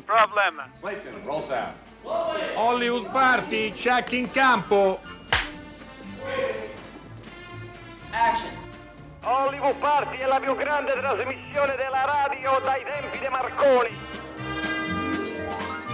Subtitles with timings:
[0.00, 0.62] No problem.
[0.80, 1.74] Clayton, roll sound.
[2.54, 4.98] Hollywood Party, check in campo.
[8.10, 8.48] Action.
[9.22, 13.90] Hollywood Party è la più grande trasmissione della radio dai tempi di Marconi.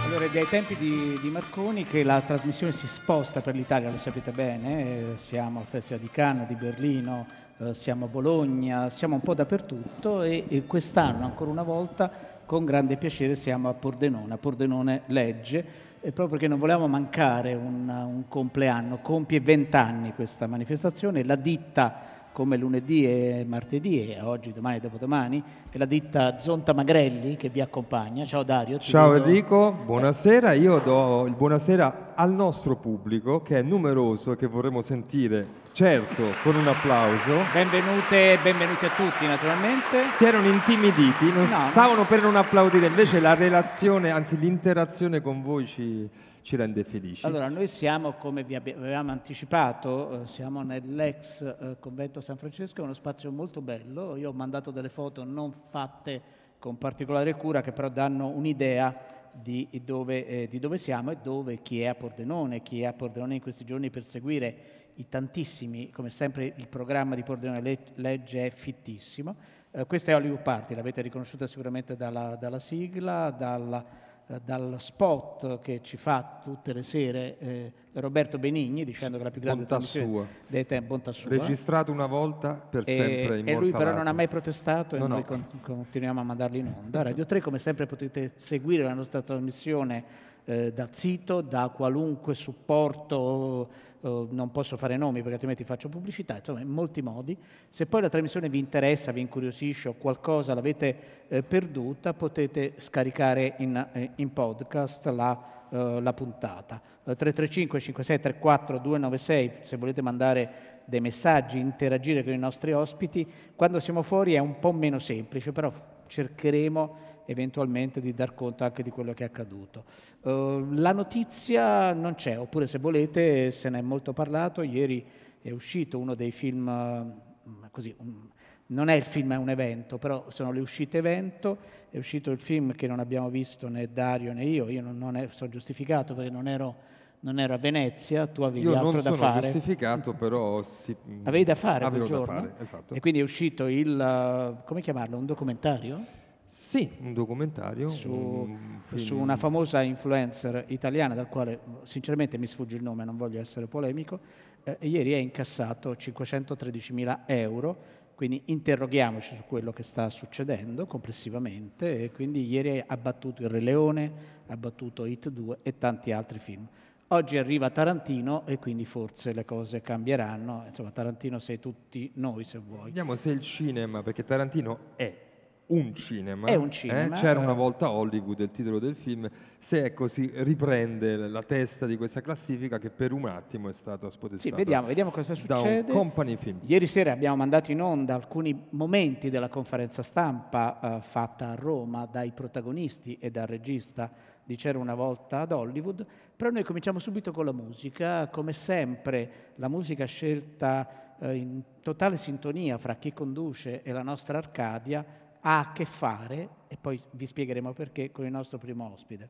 [0.05, 3.97] Allora, è dai tempi di, di Marconi che la trasmissione si sposta per l'Italia, lo
[3.97, 9.15] sapete bene, eh, siamo al Festival di Cannes, di Berlino, eh, siamo a Bologna, siamo
[9.15, 14.33] un po' dappertutto e, e quest'anno ancora una volta con grande piacere siamo a Pordenone,
[14.33, 20.13] a Pordenone Legge, e proprio perché non volevamo mancare un, un compleanno, compie 20 anni
[20.13, 25.85] questa manifestazione, la ditta come lunedì e martedì e oggi, domani e dopodomani, è la
[25.85, 28.25] ditta Zonta Magrelli che vi accompagna.
[28.25, 28.77] Ciao Dario.
[28.77, 30.53] Ciao vedo- Enrico, buonasera.
[30.53, 35.45] Io do il buonasera al nostro pubblico che è numeroso e che vorremmo sentire,
[35.77, 37.37] certo, con un applauso.
[37.53, 40.09] Benvenute, benvenuti a tutti naturalmente.
[40.15, 41.69] Si erano intimiditi, non No, no.
[41.69, 46.09] stavano per non applaudire, invece la relazione, anzi l'interazione con voi ci,
[46.41, 47.23] ci rende felici.
[47.27, 52.83] Allora, noi siamo, come vi avevamo anticipato, eh, siamo nell'ex eh, convento San Francesco, è
[52.83, 54.15] uno spazio molto bello.
[54.15, 56.21] Io ho mandato delle foto non fatte
[56.57, 58.97] con particolare cura, che però danno un'idea
[59.31, 62.93] di dove, eh, di dove siamo e dove chi è a Pordenone, chi è a
[62.93, 67.79] Pordenone in questi giorni per seguire i tantissimi, come sempre il programma di Pordenone Le-
[67.95, 69.35] Legge è fittissimo.
[69.71, 73.85] Eh, questa è Hollywood Party, l'avete riconosciuta sicuramente dalla, dalla sigla, dalla,
[74.27, 79.29] eh, dal spot che ci fa tutte le sere eh, Roberto Benigni, dicendo che la
[79.31, 80.25] più grande Bontà trasmissione sua.
[80.47, 81.29] dei tempi, bontà sua.
[81.29, 85.07] Registrato una volta per E- sempre e lui però non ha mai protestato e No,
[85.07, 85.25] noi no.
[85.25, 87.03] con- continuiamo a mandarli in onda.
[87.03, 93.69] Radio 3 come sempre potete seguire la nostra trasmissione eh, dal sito, da qualunque supporto,
[94.01, 97.37] eh, non posso fare nomi perché altrimenti faccio pubblicità, insomma in molti modi.
[97.69, 103.55] Se poi la trasmissione vi interessa, vi incuriosisce o qualcosa l'avete eh, perduta, potete scaricare
[103.57, 106.81] in, eh, in podcast la, eh, la puntata.
[107.03, 113.27] Eh, 335 5634 296 se volete mandare dei messaggi, interagire con i nostri ospiti.
[113.55, 115.71] Quando siamo fuori è un po' meno semplice, però
[116.07, 119.83] cercheremo eventualmente di dar conto anche di quello che è accaduto.
[120.23, 125.05] Eh, la notizia non c'è, oppure se volete se ne è molto parlato, ieri
[125.41, 128.29] è uscito uno dei film, eh, così, un-
[128.69, 131.57] non è il film, è un evento, però sono le uscite evento,
[131.89, 135.15] è uscito il film che non abbiamo visto né Dario né io, io non, non
[135.15, 136.75] è- sono giustificato perché non ero,
[137.21, 139.41] non ero a Venezia, tu avevi Io altro non da sono fare.
[139.51, 142.25] giustificato, però si- Avevi da fare quel giorno?
[142.25, 142.93] fare, esatto.
[142.93, 146.25] E quindi è uscito il, eh, come chiamarlo, un documentario?
[146.47, 152.75] Sì, un documentario su, un su una famosa influencer italiana, dal quale sinceramente mi sfugge
[152.75, 154.19] il nome, non voglio essere polemico,
[154.63, 157.77] eh, ieri ha incassato 513.000 euro,
[158.15, 163.59] quindi interroghiamoci su quello che sta succedendo complessivamente, e quindi ieri ha battuto Il Re
[163.59, 164.11] Leone,
[164.47, 166.67] ha battuto Hit 2 e tanti altri film.
[167.09, 172.57] Oggi arriva Tarantino e quindi forse le cose cambieranno, insomma Tarantino sei tutti noi se
[172.57, 172.85] vuoi.
[172.85, 175.26] Vediamo se il cinema, perché Tarantino è
[175.67, 176.47] un cinema.
[176.47, 176.71] È un eh?
[176.71, 177.43] cinema, C'era eh.
[177.43, 179.29] una volta Hollywood, il titolo del film.
[179.59, 184.09] Se è così, riprende la testa di questa classifica che per un attimo è stata
[184.09, 184.55] Sì, spodestata.
[184.55, 185.91] vediamo, vediamo cosa Da un succede.
[185.91, 186.59] company film.
[186.63, 192.05] Ieri sera abbiamo mandato in onda alcuni momenti della conferenza stampa eh, fatta a Roma
[192.09, 194.09] dai protagonisti e dal regista
[194.43, 196.05] di C'era una volta ad Hollywood,
[196.35, 202.15] però noi cominciamo subito con la musica, come sempre la musica scelta eh, in totale
[202.15, 205.03] sintonia fra chi conduce e la nostra Arcadia
[205.47, 209.29] ha a che fare, e poi vi spiegheremo perché, con il nostro primo ospite.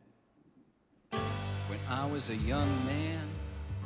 [1.67, 3.28] When I was a young man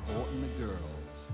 [0.05, 1.27] courting the girls,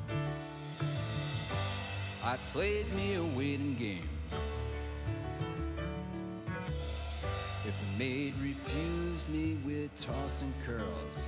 [2.23, 4.09] I played me a waiting game.
[7.63, 11.27] If a maid refused me with tossing curls,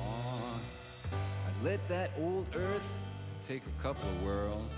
[0.00, 0.60] oh,
[1.12, 2.88] I'd let that old earth
[3.46, 4.72] take a couple of whirls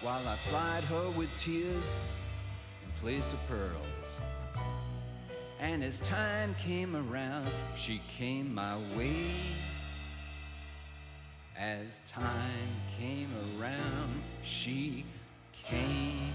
[0.00, 1.92] while I plied her with tears
[3.06, 3.86] place of pearls.
[5.60, 9.30] And as time came around, she came my way.
[11.56, 13.28] As time came
[13.60, 15.04] around, she
[15.52, 16.32] came.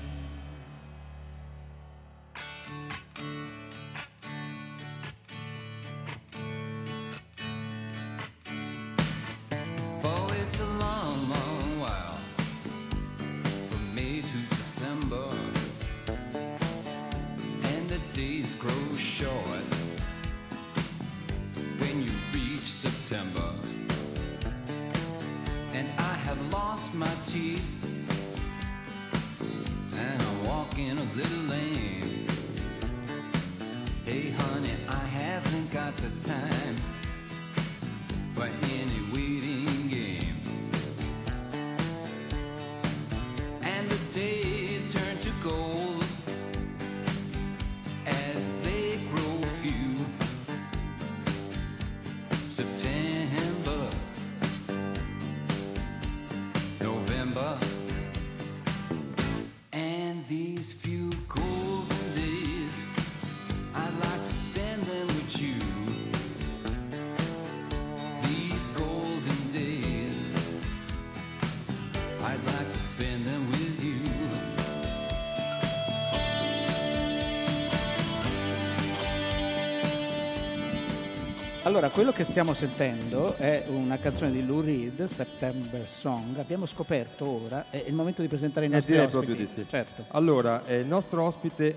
[81.71, 86.37] Allora, quello che stiamo sentendo è una canzone di Lou Reed, September Song.
[86.37, 89.25] Abbiamo scoperto ora, è il momento di presentare i Eh, nostri direi ospiti.
[89.25, 89.65] proprio di sì.
[89.69, 90.03] Certo.
[90.09, 91.73] Allora, eh, il nostro ospite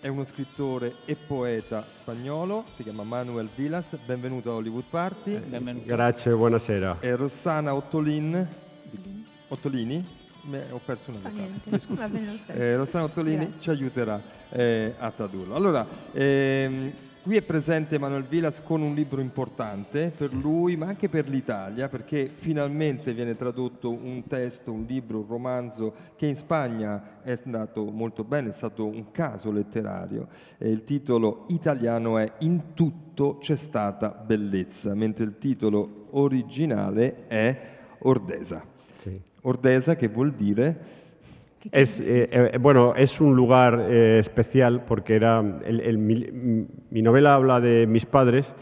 [0.00, 5.38] è uno scrittore e poeta spagnolo, si chiama Manuel Vilas, benvenuto a Hollywood Party.
[5.38, 5.84] Benvenuto.
[5.84, 6.96] Grazie, buonasera.
[7.00, 8.48] E Rossana Ottolin,
[9.48, 10.02] Ottolini?
[10.44, 11.30] Me- ho perso una
[11.66, 11.92] stesso.
[12.46, 13.60] Eh, Rossana Ottolini Grazie.
[13.60, 14.18] ci aiuterà
[14.48, 15.54] eh, a tradurlo.
[15.54, 21.08] Allora, ehm, qui è presente Manuel Vilas con un libro importante per lui, ma anche
[21.08, 27.20] per l'Italia, perché finalmente viene tradotto un testo, un libro, un romanzo che in Spagna
[27.22, 30.28] è andato molto bene, è stato un caso letterario.
[30.56, 37.78] E il titolo italiano è In tutto c'è stata bellezza, mentre il titolo originale è
[38.00, 38.62] Ordesa.
[38.98, 39.20] Sí.
[39.42, 40.99] Ordesa che vuol dire
[41.72, 46.26] Es, eh, eh, bueno, es un lugar eh, especial porque era el- el- mi,
[46.90, 48.54] mi novela habla de mis padres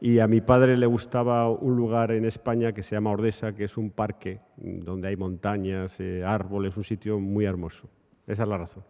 [0.00, 3.64] y a mi padre le gustaba un lugar en España que se llama Ordesa, que
[3.64, 7.88] es un parque donde hay montañas, eh, árboles, un sitio muy hermoso.
[8.26, 8.82] Esa es la razón.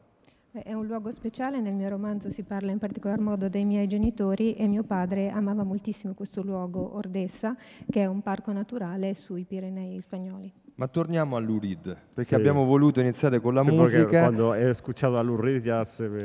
[0.64, 4.54] È un luogo speciale, nel mio romanzo si parla in particolar modo dei miei genitori
[4.54, 7.54] e mio padre amava moltissimo questo luogo, Ordessa,
[7.90, 10.50] che è un parco naturale sui Pirenei spagnoli.
[10.78, 12.34] Ma torniamo all'Urid, perché Sì.
[12.34, 14.20] abbiamo voluto iniziare con la porque musica.
[14.20, 16.20] cuando he escuchado a Lou Reed ya se me,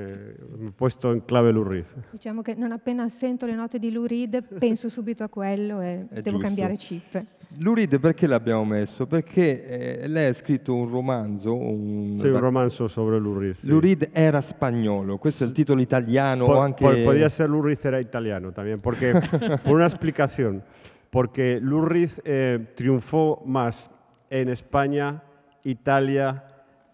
[0.57, 1.85] me he puesto en clave Lou Reed.
[2.11, 6.05] Diciamo che non appena sento le note di Lou Reed penso subito a quello e
[6.09, 6.39] È devo giusto.
[6.39, 7.25] cambiare cifre.
[7.59, 9.07] L'Urid perché l'abbiamo messo?
[9.07, 12.15] Perché eh, lei ha scritto un romanzo, un...
[12.17, 13.55] Sí, un romanzo sobre Lou Reed.
[13.55, 13.67] sí.
[13.67, 16.83] L'Urid era spagnolo, questo è il titolo italiano Po- o anche...
[16.85, 19.13] po- Podía ser Lou Reed era italiano también, porque
[19.63, 20.61] por una explicación,
[21.09, 23.89] porque Lou Reed eh, triunfó más
[24.31, 25.21] en España,
[25.63, 26.47] Italia,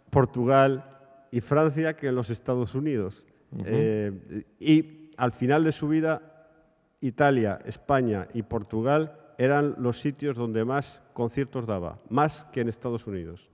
[0.09, 0.83] Portugal
[1.31, 3.25] y Francia que en los Estados Unidos.
[3.63, 6.21] Eh, y al final de su vida,
[6.99, 13.05] Italia, España y Portugal eran los sitios donde más conciertos daba, más que en Estados
[13.05, 13.47] Unidos.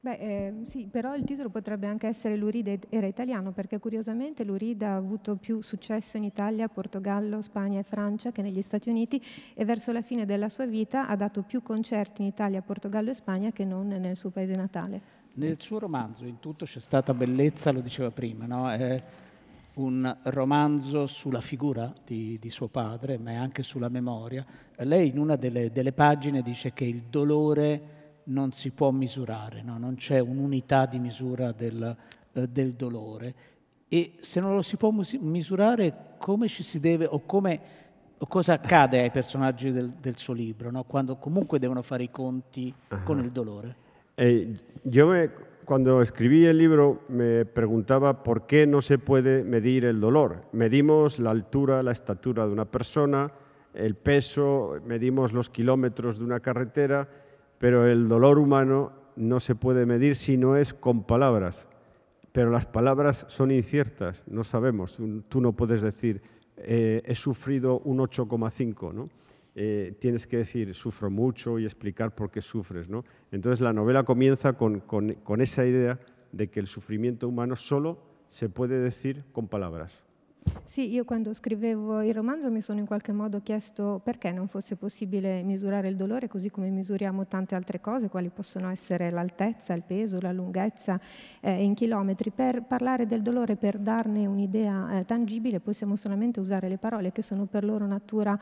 [0.00, 4.84] Beh, eh, sì, però il titolo potrebbe anche essere Luride era italiano, perché curiosamente Luride
[4.84, 9.20] ha avuto più successo in Italia, Portogallo, Spagna e Francia che negli Stati Uniti
[9.54, 13.14] e verso la fine della sua vita ha dato più concerti in Italia, Portogallo e
[13.14, 15.00] Spagna che non nel suo paese natale.
[15.34, 18.70] Nel suo romanzo, in tutto c'è stata bellezza, lo diceva prima, no?
[18.70, 19.02] è
[19.74, 24.46] un romanzo sulla figura di, di suo padre, ma è anche sulla memoria.
[24.76, 27.96] Lei in una delle, delle pagine dice che il dolore
[28.28, 29.78] non si può misurare, no?
[29.78, 31.96] non c'è un'unità di misura del,
[32.32, 33.34] eh, del dolore.
[33.88, 37.60] E se non lo si può misurare, come ci si deve o come
[38.20, 40.82] o cosa accade ai personaggi del, del suo libro, no?
[40.84, 43.76] quando comunque devono fare i conti con il dolore?
[44.16, 45.30] Eh, yo me-
[45.64, 50.46] cuando escribí el libro me preguntaba por qué no se puede medir el dolor.
[50.52, 53.30] Medimos la altura, la estatura de una persona,
[53.74, 57.06] el peso, medimos los kilómetros de una carretera,
[57.58, 61.66] pero el dolor humano no se puede medir si no es con palabras.
[62.32, 64.96] Pero las palabras son inciertas, no sabemos.
[65.28, 66.22] Tú, no puedes decir,
[66.56, 69.08] eh, he sufrido un 8,5, ¿no?
[69.54, 73.04] Eh, tienes que decir, sufro mucho y explicar por qué sufres, ¿no?
[73.32, 75.98] Entonces la novela comienza con, con- con esa idea
[76.30, 77.98] de que el sufrimiento humano solo
[78.28, 80.04] se puede decir con palabras.
[80.68, 84.76] Sì, io quando scrivevo il romanzo mi sono in qualche modo chiesto perché non fosse
[84.76, 89.82] possibile misurare il dolore così come misuriamo tante altre cose, quali possono essere l'altezza, il
[89.82, 91.00] peso, la lunghezza
[91.40, 92.30] eh, in chilometri.
[92.30, 97.22] Per parlare del dolore, per darne un'idea eh, tangibile, possiamo solamente usare le parole che
[97.22, 98.38] sono per loro natura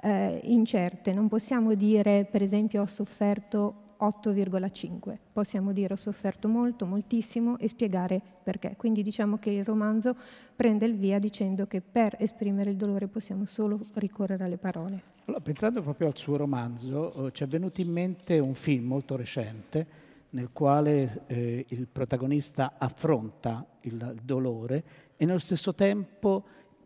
[0.00, 1.12] eh, incerte.
[1.12, 5.16] Non possiamo dire, per esempio, ho sofferto 8,5.
[5.32, 8.74] Possiamo dire ho sofferto molto, moltissimo e spiegare perché.
[8.76, 10.16] Quindi diciamo che il romanzo
[10.54, 15.02] prende il via dicendo che per esprimere il dolore possiamo solo ricorrere alle parole.
[15.26, 19.16] Allora, pensando proprio al suo romanzo, eh, ci è venuto in mente un film molto
[19.16, 24.84] recente nel quale eh, il protagonista affronta il dolore
[25.16, 26.44] e nello stesso tempo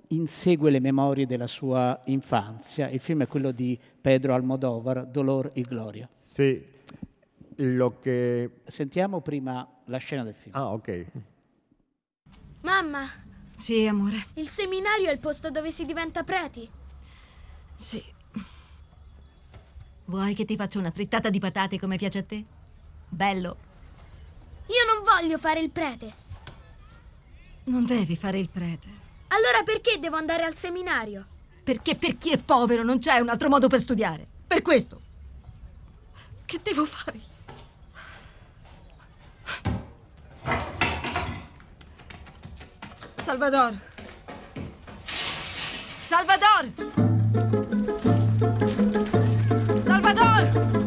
[0.08, 2.88] insegue le memorie della sua infanzia.
[2.88, 6.08] Il film è quello di Pedro Almodovar, Dolor y Gloria.
[6.20, 6.73] Sí,
[7.56, 8.60] lo que...
[8.66, 10.54] Sentiamo prima la scena del film.
[10.54, 11.04] Ah, ok.
[12.62, 13.06] Mamma,
[13.54, 14.26] Sì, amore.
[14.34, 16.68] il seminario è il posto dove si diventa preti.
[17.74, 18.02] Sì.
[20.06, 22.44] Vuoi che ti faccia una frittata di patate come piace a te?
[23.08, 23.56] Bello.
[24.66, 26.22] Io non voglio fare il prete.
[27.64, 28.88] Non devi fare il prete.
[29.28, 31.26] Allora perché devo andare al seminario?
[31.62, 34.26] Perché per chi è povero non c'è un altro modo per studiare.
[34.46, 35.00] Per questo.
[36.44, 37.20] Che devo fare?
[43.24, 43.72] Salvador.
[46.08, 46.64] Salvador.
[49.84, 50.83] Salvador.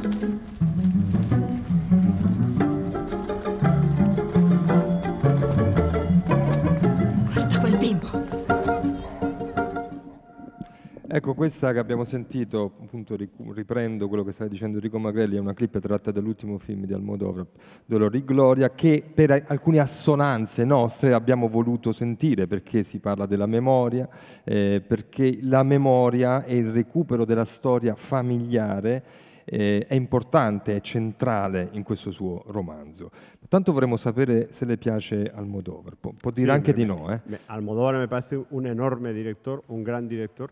[11.10, 13.16] Ecco, questa che abbiamo sentito, appunto
[13.54, 17.46] riprendo quello che stava dicendo Enrico Magrelli, è una clip tratta dall'ultimo film di Almodovar,
[17.86, 23.46] Dolor y Gloria, che per alcune assonanze nostre abbiamo voluto sentire, perché si parla della
[23.46, 24.10] memoria,
[24.44, 29.04] eh, perché la memoria e il recupero della storia familiare
[29.46, 33.12] eh, è importante, è centrale in questo suo romanzo.
[33.48, 37.10] Tanto vorremmo sapere se le piace Almodovar, può, può dire Sí, anche me- di no,
[37.14, 37.22] eh?
[37.28, 40.52] me- Almodóvar me parece un enorme director, un gran director,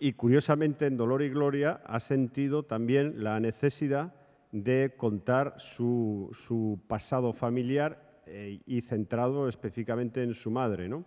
[0.00, 4.14] y curiosamente en Dolor y Gloria ha sentido también la necesidad
[4.52, 11.04] de contar su, su pasado familiar eh, y centrado específicamente en su madre, ¿no?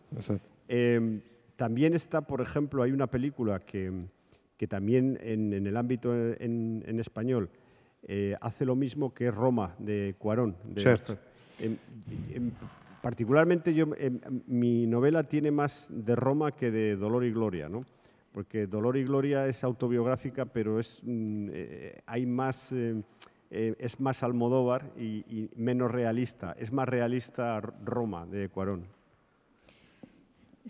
[0.68, 1.22] Eh,
[1.56, 3.92] también está, por ejemplo, hay una película que,
[4.58, 7.50] que también en, en el ámbito en, en español
[8.04, 10.56] eh, hace lo mismo que Roma de Cuarón.
[10.64, 10.90] de.
[10.90, 11.18] Astor.
[11.60, 11.76] Em,
[12.34, 12.52] em,
[13.02, 17.86] particularmente yo, em, mi novela tiene más de Roma que de Dolor y Gloria, ¿no?
[18.38, 23.02] Porque Dolor y Gloria es autobiográfica, pero es, mm, eh, hay más, eh,
[23.50, 26.52] eh, es más Almodóvar y, y menos realista.
[26.60, 28.97] Es más realista Roma de Cuarón.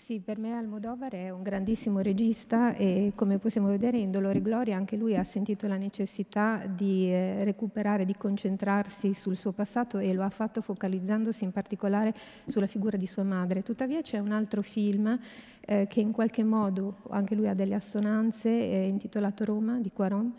[0.06, 4.42] Sì, per me Almodovar è un grandissimo regista e come possiamo vedere in Dolore e
[4.42, 9.98] Gloria anche lui ha sentito la necessità di eh, recuperare, di concentrarsi sul suo passato
[9.98, 12.14] e lo ha fatto focalizzandosi in particolare
[12.46, 13.64] sulla figura di sua madre.
[13.64, 15.20] Tuttavia c'è un altro film
[15.62, 20.32] eh, che in qualche modo, anche lui ha delle assonanze, è intitolato Roma di Quaron,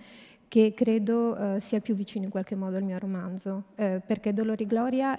[0.48, 4.32] che credo eh, sia più vicino in qualche modo al mio romanzo, eh, perché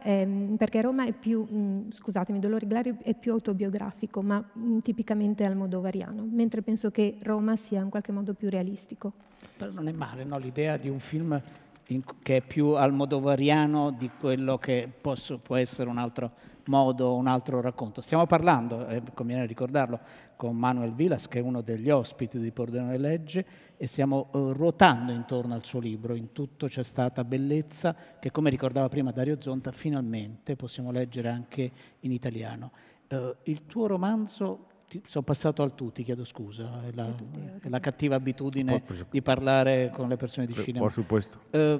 [0.01, 5.43] è, perché Roma è più, mh, scusatemi, Dolori Gloria è più autobiografico, ma mh, tipicamente
[5.45, 9.13] almodovariano, mentre penso che Roma sia in qualche modo più realistico.
[9.55, 10.37] Però non è male no?
[10.39, 11.39] l'idea di un film
[11.87, 16.31] in- che è più almodovariano di quello che posso- può essere un altro
[16.65, 18.01] modo, un altro racconto.
[18.01, 19.99] Stiamo parlando, eh, conviene ricordarlo,
[20.39, 25.11] con Manuel Vilas, che è uno degli ospiti di Pordenone Legge, e stiamo eh, ruotando
[25.11, 26.15] intorno al suo libro.
[26.15, 31.69] In tutto c'è stata bellezza, che come ricordava prima Dario Zonta, finalmente possiamo leggere anche
[31.99, 32.71] in italiano.
[33.09, 37.13] Eh, il tuo romanzo, ti- sono passato al tu, ti chiedo scusa, è la,
[37.59, 40.85] è la cattiva abitudine di parlare con le persone di Por- cinema.
[40.85, 41.39] por supuesto.
[41.49, 41.79] Eh,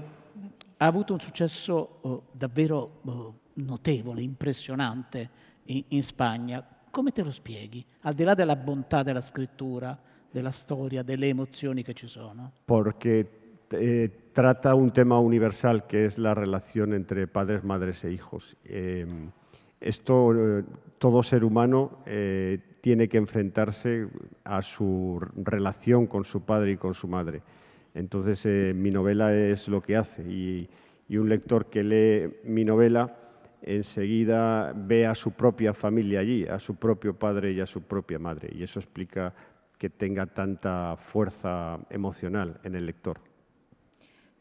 [0.75, 5.29] ha avuto un successo eh, davvero eh, notevole, impressionante
[5.63, 6.61] in, in Spagna.
[6.91, 7.85] Come te lo spieghi?
[8.01, 9.97] Al di là della bontà della scrittura,
[10.31, 12.51] della storia, delle emozioni che ci sono.
[12.65, 13.27] porque
[13.71, 18.55] eh, trata un tema universal que es la relación entre padres, madres e hijos.
[18.63, 19.05] Eh,
[19.79, 20.63] esto, eh,
[20.97, 24.07] todo ser humano eh, tiene que enfrentarse
[24.43, 27.41] a su relación con su padre y con su madre.
[27.93, 30.69] Entonces, eh, mi novela es lo que hace y,
[31.07, 33.15] y un lector que lee mi novela
[33.61, 38.19] enseguida ve a su propia familia allí, a su propio padre y a su propia
[38.19, 38.49] madre.
[38.53, 39.33] Y eso explica
[39.77, 43.28] que tenga tanta fuerza emocional en el lector.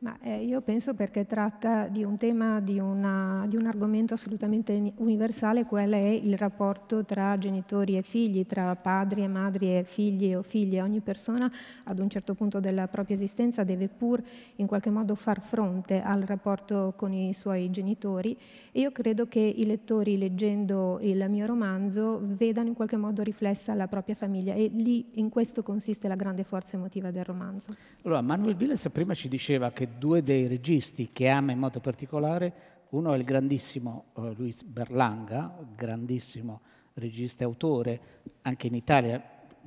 [0.01, 4.73] Ma eh, io penso perché tratta di un tema, di, una- di un argomento assolutamente
[4.73, 9.83] uni- universale, qual è il rapporto tra genitori e figli, tra padri e madri e
[9.83, 10.83] figli o figlie.
[10.83, 11.51] Ogni persona
[11.83, 14.23] ad un certo punto della propria esistenza deve pur
[14.57, 18.37] in qualche modo far fronte al rapporto con i suoi genitori
[18.71, 23.75] e io credo che i lettori leggendo il mio romanzo vedano in qualche modo riflessa
[23.75, 27.75] la propria famiglia e lì in questo consiste la grande forza emotiva del romanzo.
[28.03, 32.53] Allora, Manuel Viles prima ci diceva che due dei registi che ama in modo particolare,
[32.91, 36.61] uno è il grandissimo eh, Luis Berlanga, grandissimo
[36.95, 38.01] regista e autore,
[38.43, 39.23] anche in Italia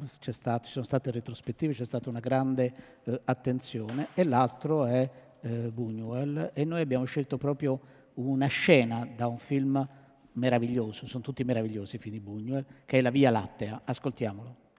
[0.08, 2.74] stato- ci sono state retrospettive, c'è stata una grande
[3.04, 5.10] eh, attenzione, e l'altro è
[5.42, 7.80] eh, Buñuel, e noi abbiamo scelto proprio
[8.16, 9.88] una scena da un film
[10.34, 13.82] meraviglioso, sono tutti meravigliosi i film di Buñuel, che è La Via Lattea.
[13.84, 14.70] Ascoltiamolo.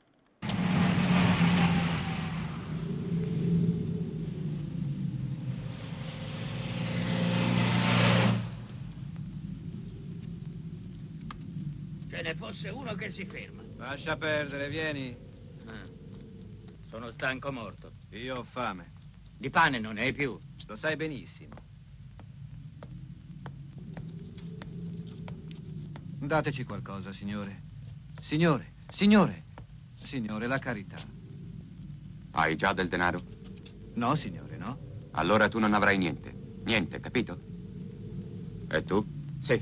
[12.62, 13.62] Fosse uno che si ferma.
[13.76, 15.16] Lascia perdere, vieni.
[15.66, 15.88] Ah,
[16.88, 17.94] sono stanco morto.
[18.10, 18.92] Io ho fame.
[19.36, 20.38] Di pane non ne hai più.
[20.66, 21.54] Lo sai benissimo.
[26.20, 27.62] Dateci qualcosa, signore.
[28.20, 29.46] Signore, signore.
[30.00, 30.98] Signore, la carità.
[32.30, 33.20] Hai già del denaro?
[33.94, 34.78] No, signore, no.
[35.12, 36.60] Allora tu non avrai niente.
[36.64, 37.40] Niente, capito?
[38.68, 39.04] E tu?
[39.40, 39.60] Sì,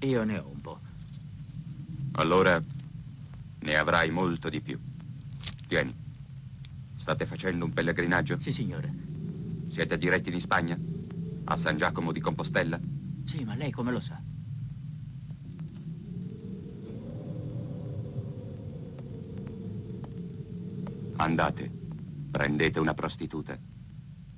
[0.00, 0.89] io ne ho un po'.
[2.12, 2.60] Allora
[3.60, 4.78] ne avrai molto di più.
[5.66, 5.94] Tieni.
[6.96, 8.38] State facendo un pellegrinaggio?
[8.40, 8.92] Sì, signore.
[9.68, 10.78] Siete diretti in Spagna?
[11.44, 12.78] A San Giacomo di Compostella?
[13.24, 14.20] Sì, ma lei come lo sa?
[21.16, 21.70] Andate,
[22.30, 23.58] prendete una prostituta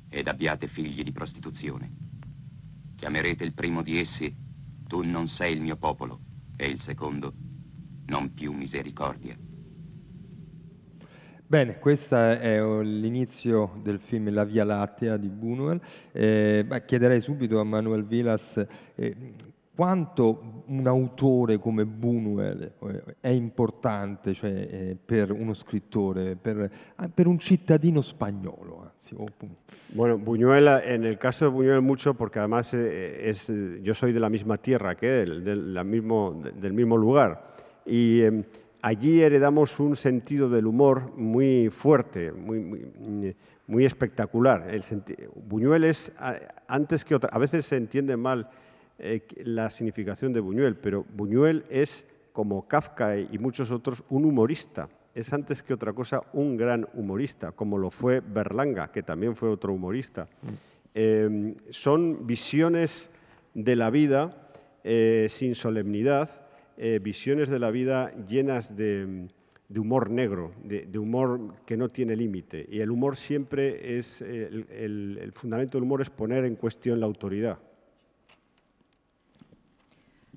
[0.09, 1.91] ed abbiate figli di prostituzione.
[2.97, 4.35] Chiamerete il primo di essi,
[4.87, 6.21] tu non sei il mio popolo,
[6.57, 7.33] e il secondo,
[8.07, 9.37] non più misericordia.
[11.47, 15.81] Bene, questo è l'inizio del film La Via Lattea di Buñuel.
[16.11, 19.35] Eh, chiederei subito a Manuel Vilas eh,
[19.75, 27.09] quanto un autore come Buñuel eh, è importante cioè, eh, per uno scrittore, per, ah,
[27.09, 28.91] per, un cittadino spagnolo.
[28.91, 29.17] Anzi,
[29.89, 34.21] bueno, Buñuel, en el caso de Buñuel mucho, porque además eh, es, yo soy de
[34.21, 37.53] la misma tierra que él, del, mismo, del mismo lugar.
[37.87, 38.45] Y eh,
[38.83, 43.35] allí heredamos un sentido del humor muy fuerte, muy,
[43.85, 44.69] espectacular.
[44.69, 44.85] El
[45.49, 46.13] Buñuel es,
[46.69, 48.51] antes que otra, a veces se entiende mal
[48.99, 54.89] eh, la significación de Buñuel, pero Buñuel es, como Kafka y muchos otros, un humorista.
[55.15, 59.51] Es antes que otra cosa un gran humorista, como lo fue Berlanga, que también fue
[59.51, 60.29] otro humorista.
[60.95, 63.11] Eh, son visiones
[63.55, 64.51] de la vida
[64.85, 66.42] eh, sin solemnidad,
[66.77, 69.29] eh, visiones de la vida llenas de,
[69.75, 72.67] humor negro, de, humor que no tiene límite.
[72.71, 77.01] Y el humor siempre es, el, el, el fundamento del humor es poner en cuestión
[77.01, 77.59] la autoridad.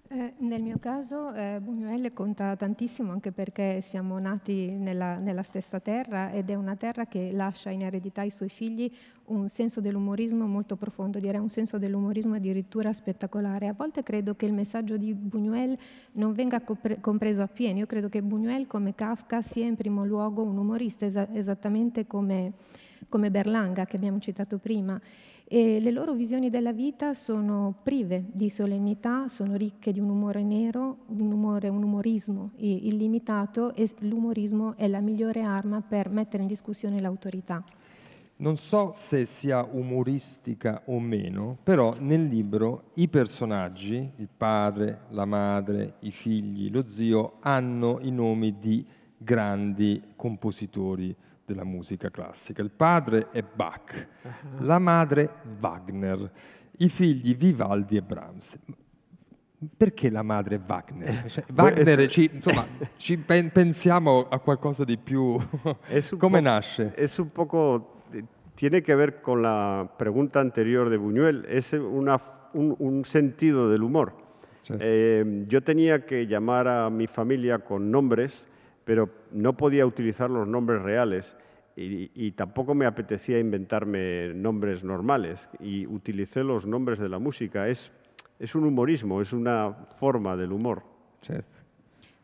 [0.08, 5.80] Eh, nel mio caso eh, Buñuel conta tantissimo anche perché siamo nati nella, nella, stessa
[5.80, 8.92] terra ed è una terra che lascia in eredità ai suoi figli
[9.26, 13.68] un senso dell'umorismo molto profondo, direi un senso dell'umorismo addirittura spettacolare.
[13.68, 15.76] A volte credo che il messaggio di Buñuel
[16.12, 20.44] non venga compre- compreso appieno, io credo che Buñuel come Kafka sia in primo luogo
[20.44, 22.54] un umorista es- esattamente come,
[23.10, 25.02] come Berlanga che abbiamo citato prima
[25.48, 30.44] e le loro visioni della vita sono prive di solennità, sono ricche di un umore
[30.44, 36.50] nero, un, umore, un umorismo illimitato e l'umorismo è la migliore arma per mettere in
[36.50, 37.64] discussione l'autorità.
[38.38, 45.26] Non so se sia umoristica o meno, però nel libro i personaggi, il padre, la
[45.26, 48.86] madre, i figli, lo zio, hanno i nomi di
[49.18, 52.62] grandi compositori della musica classica.
[52.62, 54.08] Il padre è Bach,
[54.60, 55.30] la madre
[55.60, 56.32] Wagner,
[56.78, 58.60] i figli Vivaldi e Brahms.
[59.78, 61.26] Perché la madre Wagner?
[61.28, 62.66] Cioè, Wagner, ci, insomma,
[62.98, 65.40] ci pen- pensiamo a qualcosa di più.
[66.18, 66.94] ¿Cómo nace?
[66.96, 68.02] Es un poco,
[68.56, 72.22] tiene que ver con la pregunta anterior de Buñuel, es una,
[72.54, 74.14] un, un, sentido del humor.
[74.62, 74.74] Sí.
[74.80, 78.48] Eh, yo tenía que llamar a mi familia con nombres
[78.86, 81.36] pero no podía utilizar los nombres reales
[81.78, 87.68] y, tampoco me apetecía inventarme nombres normales y utilicé los nombres de la música.
[87.68, 87.92] Es,
[88.40, 90.84] es un humorismo, es una forma del humor.
[91.22, 91.55] Certo.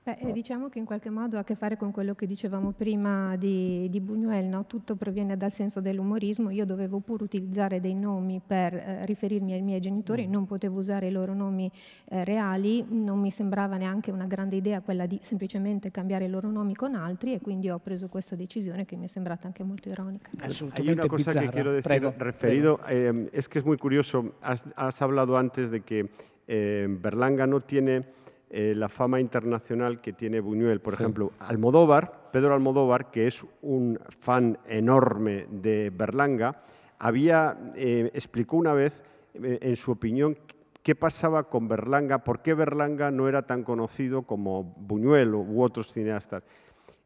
[0.03, 3.35] Beh, diciamo che in qualche modo ha a che fare con quello che dicevamo prima
[3.35, 4.65] di, di Buñuel, no?
[4.65, 9.61] tutto proviene dal senso dell'umorismo, io dovevo pure utilizzare dei nomi per eh, riferirmi ai
[9.61, 10.31] miei genitori, mm.
[10.31, 11.71] non potevo usare i loro nomi
[12.05, 16.49] eh, reali, non mi sembrava neanche una grande idea quella di semplicemente cambiare i loro
[16.49, 19.87] nomi con altri e quindi ho preso questa decisione che mi è sembrata anche molto
[19.89, 20.31] ironica.
[20.39, 21.41] Hay una cosa bizzarra.
[21.41, 23.27] que quiero decir prego, referido, prego.
[23.27, 26.09] Eh, es que es muy curioso, has, has hablado antes de que
[26.47, 28.19] eh, Berlanga no tiene
[28.53, 30.81] eh, la fama internacional que tiene Buñuel.
[30.81, 31.01] Por sí.
[31.01, 36.61] ejemplo, Almodóvar, Pedro Almodóvar, que es un fan enorme de Berlanga,
[36.99, 40.37] había, eh, explicó una vez, eh, en su opinión,
[40.83, 45.93] qué pasaba con Berlanga, por qué Berlanga no era tan conocido como Buñuel u otros
[45.93, 46.43] cineastas.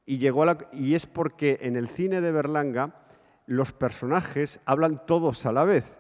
[0.04, 3.06] Y, llegó a la, y es porque en el cine de Berlanga
[3.46, 5.96] los personajes hablan todos a la vez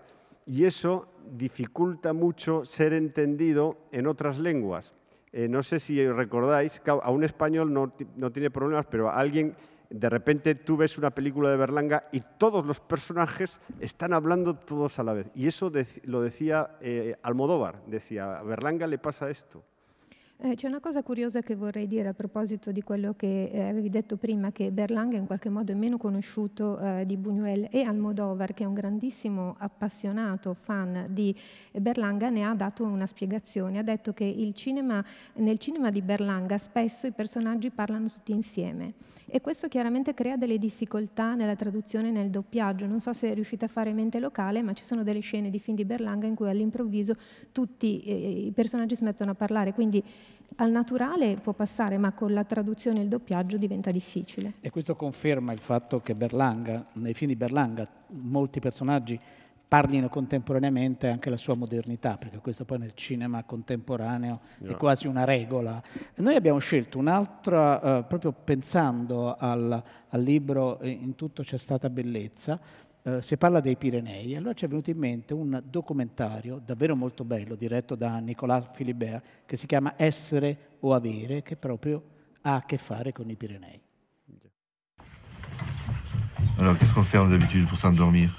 [0.47, 4.93] y eso dificulta mucho ser entendido en otras lenguas.
[5.37, 9.53] Eh, no sé si recordáis, a un español no, no, tiene problemas, pero a alguien,
[9.89, 14.97] de repente tú ves una película de Berlanga y todos los personajes están hablando todos
[14.97, 15.29] a la vez.
[15.35, 15.69] Y eso
[16.05, 19.61] lo decía eh, Almodóvar, decía, a Berlanga le pasa esto.
[20.37, 23.89] Eh, c'è una cosa curiosa che vorrei dire a proposito di quello che eh, avevi
[23.89, 28.53] detto prima, che Berlanga in qualche modo è meno conosciuto eh, di Buñuel e Almodovar,
[28.53, 31.33] che è un grandissimo appassionato fan di
[31.71, 33.79] Berlanga, ne ha dato una spiegazione.
[33.79, 35.03] Ha detto che cinema,
[35.35, 38.93] nel cinema di Berlanga spesso i personaggi parlano tutti insieme
[39.27, 42.85] e questo chiaramente crea delle difficoltà nella traduzione e nel doppiaggio.
[42.85, 45.75] Non so se riuscite a fare mente locale, ma ci sono delle scene di film
[45.75, 47.15] di Berlanga in cui all'improvviso
[47.51, 50.03] tutti eh, i personaggi si mettono a parlare, quindi
[50.57, 54.53] al naturale può passare, ma con la traduzione e il doppiaggio diventa difficile.
[54.61, 59.19] E questo conferma il fatto che Berlanga, nei film di Berlanga, molti personaggi
[59.67, 64.71] parlino contemporaneamente anche la sua modernità, perché questo poi nel cinema contemporaneo no.
[64.71, 65.81] è quasi una regola.
[66.15, 72.59] Noi abbiamo scelto un'altra, eh, proprio pensando al, al, libro In tutto c'è stata bellezza,
[73.07, 77.23] eh, si parla dei Pirenei, allora ci è venuto in mente un documentario davvero molto
[77.23, 82.01] bello, diretto da Nicolas Philibert, che si chiama Essere o Avere, che proprio
[82.41, 83.79] ha a che fare con i Pirenei.
[86.57, 88.35] Alors, qu'est-ce qu'on fait d'habitude pour s'endormir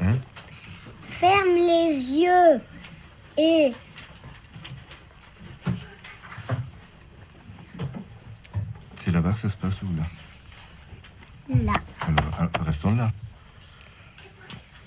[0.00, 0.18] Hein
[1.00, 2.60] Ferme les yeux
[3.36, 3.72] et...
[8.98, 10.06] C'est là-bas que ça se passe ou là
[11.64, 11.74] Là.
[12.10, 13.10] Alors, restons là.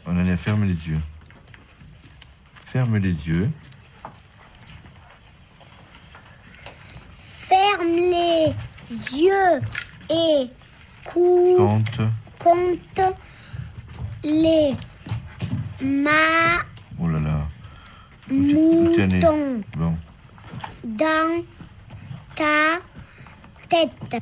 [0.06, 1.00] On en est, ferme les yeux.
[2.66, 3.50] Ferme les yeux.
[7.48, 8.54] Ferme les
[9.14, 9.62] yeux
[10.10, 10.50] et
[11.06, 12.02] compte.
[12.40, 13.02] Compte
[14.24, 14.74] les
[15.82, 16.60] Ma.
[17.00, 17.48] Oh là là.
[18.30, 19.62] Mouton.
[19.78, 19.96] Bon.
[20.84, 21.44] Dans
[22.36, 22.80] ta
[23.70, 24.22] tête.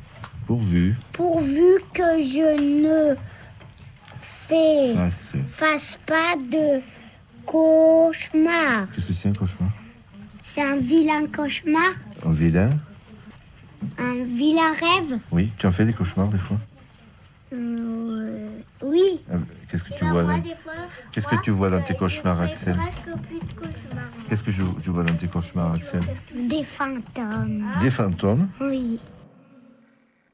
[0.56, 0.94] Pourvu.
[1.14, 3.16] Pourvu que je ne
[4.20, 5.32] fais, Fasse.
[5.50, 6.82] fasse pas de
[7.46, 8.86] cauchemar.
[8.94, 9.70] Qu'est-ce que c'est un cauchemar?
[10.42, 11.92] C'est un vilain cauchemar.
[12.26, 12.68] Un vilain?
[13.98, 15.20] Un vilain rêve.
[15.30, 16.58] Oui, tu en fais des cauchemars des fois?
[17.54, 18.48] Euh,
[18.84, 19.22] oui.
[19.32, 19.36] Ah,
[19.70, 20.34] Qu'est-ce que tu vois fois,
[21.12, 22.74] Qu'est-ce que tu vois dans tes je cauchemars, Axel?
[22.76, 24.04] presque plus de cauchemars.
[24.28, 26.02] Qu'est-ce que je- tu vois dans tes cauchemars, Axel?
[26.46, 27.70] Des fantômes.
[27.80, 28.48] Des fantômes?
[28.60, 29.00] Oui.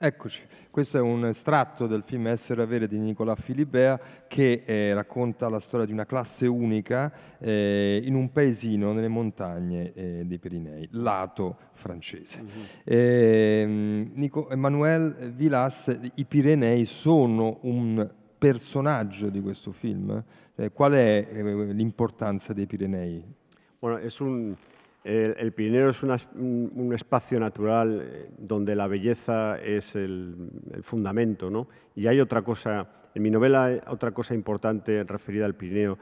[0.00, 4.94] Eccoci, questo è un estratto del film Essere e Avere di Nicolas Philibert che eh,
[4.94, 10.38] racconta la storia di una classe unica eh, in un paesino nelle montagne eh, dei
[10.38, 12.40] Pirinei, lato francese.
[12.84, 18.08] Ehm, Nico, Emmanuel Villas, i Pirenei sono un
[18.38, 20.22] personaggio di questo film?
[20.54, 23.34] Eh, qual è eh, l'importanza dei Pirenei?
[23.80, 24.56] Bueno, es un,
[25.09, 30.51] el, el Pirineo es un, espacio natural eh, donde la belleza es el,
[30.83, 31.66] fundamento, ¿no?
[31.97, 35.97] Y hay otra cosa, en mi novela otra cosa importante referida al Pirineo.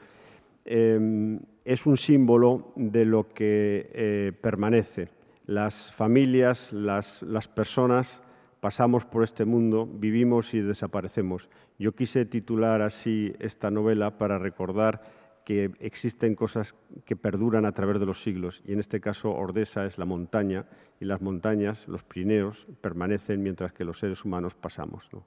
[0.65, 5.07] Eh, es un símbolo de lo que eh, permanece.
[5.45, 8.21] Las familias, las personas
[8.59, 11.47] pasamos por este mundo, vivimos y desaparecemos.
[11.79, 15.01] Yo quise titular así esta novela para recordar
[15.47, 19.85] que existen cosas que perduran a través de los siglos y en este caso Ordesa
[19.85, 20.65] es la montaña
[20.99, 25.07] y las montañas, los Pirineos, permanecen mientras que los seres humanos pasamos.
[25.13, 25.25] ¿no?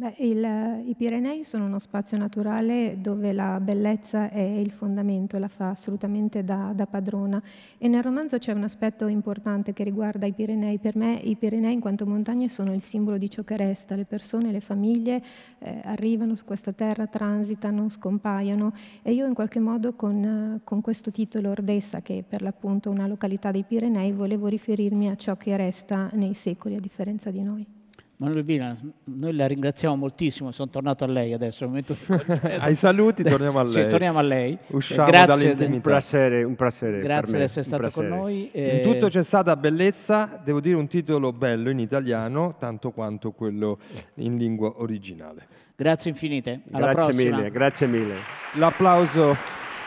[0.00, 5.48] Beh, il- I Pirenei sono uno spazio naturale dove la bellezza è il fondamento, la
[5.48, 7.42] fa assolutamente da, da padrona.
[7.76, 10.78] E nel romanzo c'è un aspetto importante che riguarda i Pirenei.
[10.78, 13.94] Per me i Pirenei in quanto montagne sono il simbolo di ciò che resta.
[13.94, 15.22] Le persone, le famiglie
[15.58, 21.10] eh, arrivano su questa terra, transitano, scompaiono e io in qualche modo con, con questo
[21.10, 25.54] titolo Ordessa, che è per l'appunto una località dei Pirenei, volevo riferirmi a ciò che
[25.58, 27.79] resta nei secoli a differenza di noi.
[28.20, 31.64] Manuel Vina, noi la ringraziamo moltissimo, sono tornato a lei adesso.
[31.66, 32.22] momento di-
[32.60, 33.88] Ai saluti torniamo a Sì, lei.
[33.88, 34.58] torniamo a lei.
[34.66, 35.74] Usciamo Grazie dall'intimità.
[35.74, 38.50] Un piacere, un piacere per Grazie di essere stato con noi.
[38.52, 43.30] In eh, tutto c'è stata bellezza, devo dire un titolo bello in italiano, tanto quanto
[43.32, 43.78] quello
[44.16, 45.46] in lingua originale.
[45.74, 46.60] Grazie infinite.
[46.72, 47.36] Alla Grazie prossima.
[47.38, 48.14] mille, grazie mille.
[48.56, 49.34] L'applauso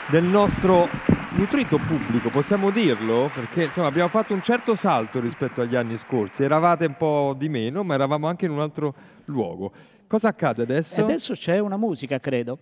[0.10, 0.88] del nostro
[1.32, 3.30] nutrito pubblico, possiamo dirlo?
[3.34, 7.50] Perché insomma abbiamo fatto un certo salto rispetto agli anni scorsi, eravate un po' di
[7.50, 8.94] meno, ma eravamo anche in un altro
[9.26, 9.72] luogo.
[10.08, 11.02] Cosa accade E adesso?
[11.02, 12.60] adesso c'è una musica, credo.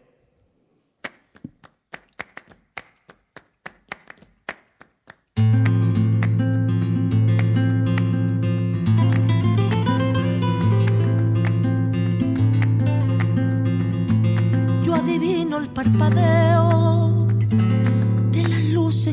[14.83, 16.50] Yo adivino el parpadeo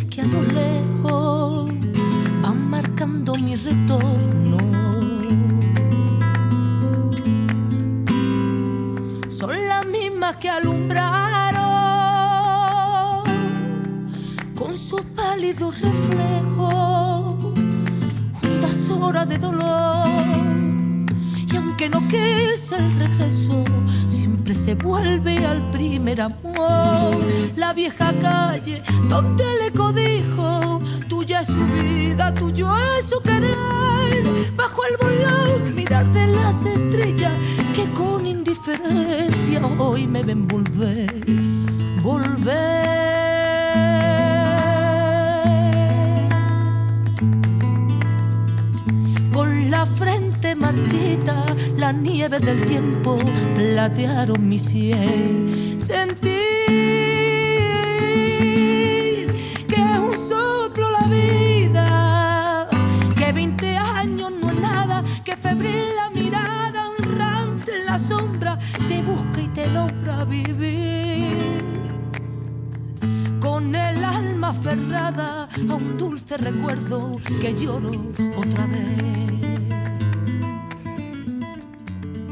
[0.04, 1.70] que a lo lejos
[2.42, 4.58] van marcando mi retorno.
[9.28, 11.58] Son las mismas que alumbraron
[14.54, 17.52] con su pálido reflejo
[18.40, 20.08] juntas horas de dolor.
[21.50, 23.64] Y aunque no quise el regreso,
[24.08, 27.16] si siempre se vuelve al primer amor.
[27.56, 34.24] La vieja calle donde le codijo, tuya es su vida, tuyo es su querer.
[34.56, 37.32] Bajo el volón, mirar de las estrellas
[37.74, 41.12] que con indiferencia hoy me ven volver,
[42.02, 42.98] volver.
[49.32, 51.47] Con la frente marchita,
[51.78, 53.16] la nieve del tiempo
[53.54, 55.78] platearon mi sien.
[55.80, 56.36] Sentir
[59.68, 62.68] que es un soplo la vida,
[63.16, 69.00] que 20 años no es nada, que febril la mirada, honrante en la sombra, te
[69.02, 71.36] busca y te logra vivir.
[73.40, 77.92] Con el alma aferrada a un dulce recuerdo que lloro
[78.36, 79.27] otra vez.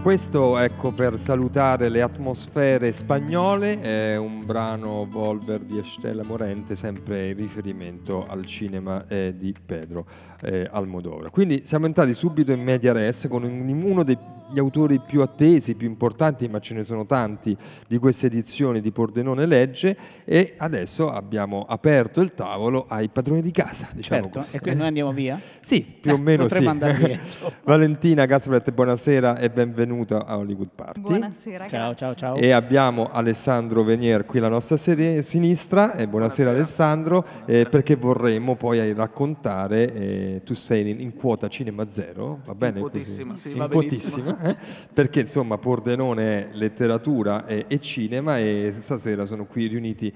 [0.07, 7.31] Questo, ecco, per salutare le atmosfere spagnole, è un brano Volver di Estela Morente, sempre
[7.31, 10.07] in riferimento al cinema eh, di Pedro
[10.41, 11.31] eh, Almodovar.
[11.31, 15.89] Quindi siamo entrati subito in media res con un- uno degli autori più attesi, più
[15.89, 17.57] importanti, ma ce ne sono tanti
[17.89, 23.51] di queste edizioni di Pordenone Legge e adesso abbiamo aperto il tavolo ai padroni di
[23.51, 24.55] casa, diciamo Certo, così.
[24.57, 25.41] e quindi noi andiamo via?
[25.67, 26.65] Sì, più o Eh, meno sì.
[26.65, 27.19] andare via.
[27.65, 31.01] Valentina Gasbret, buonasera e benvenuta a Hollywood Party.
[31.01, 32.37] Buonasera, Ciao, ciao, ciao.
[32.37, 35.95] E abbiamo Alessandro Venier qui alla nostra serie- sinistra.
[35.95, 41.89] E buonasera, Alessandro, eh, perché vorremmo poi raccontare, eh, tu sei in, in quota Cinema
[41.91, 43.49] Zero, va bene quotissima, così?
[43.49, 44.57] sì, In va quotissima, eh?
[44.93, 50.13] perché insomma Pordenone è letteratura e, e cinema e stasera sono qui riuniti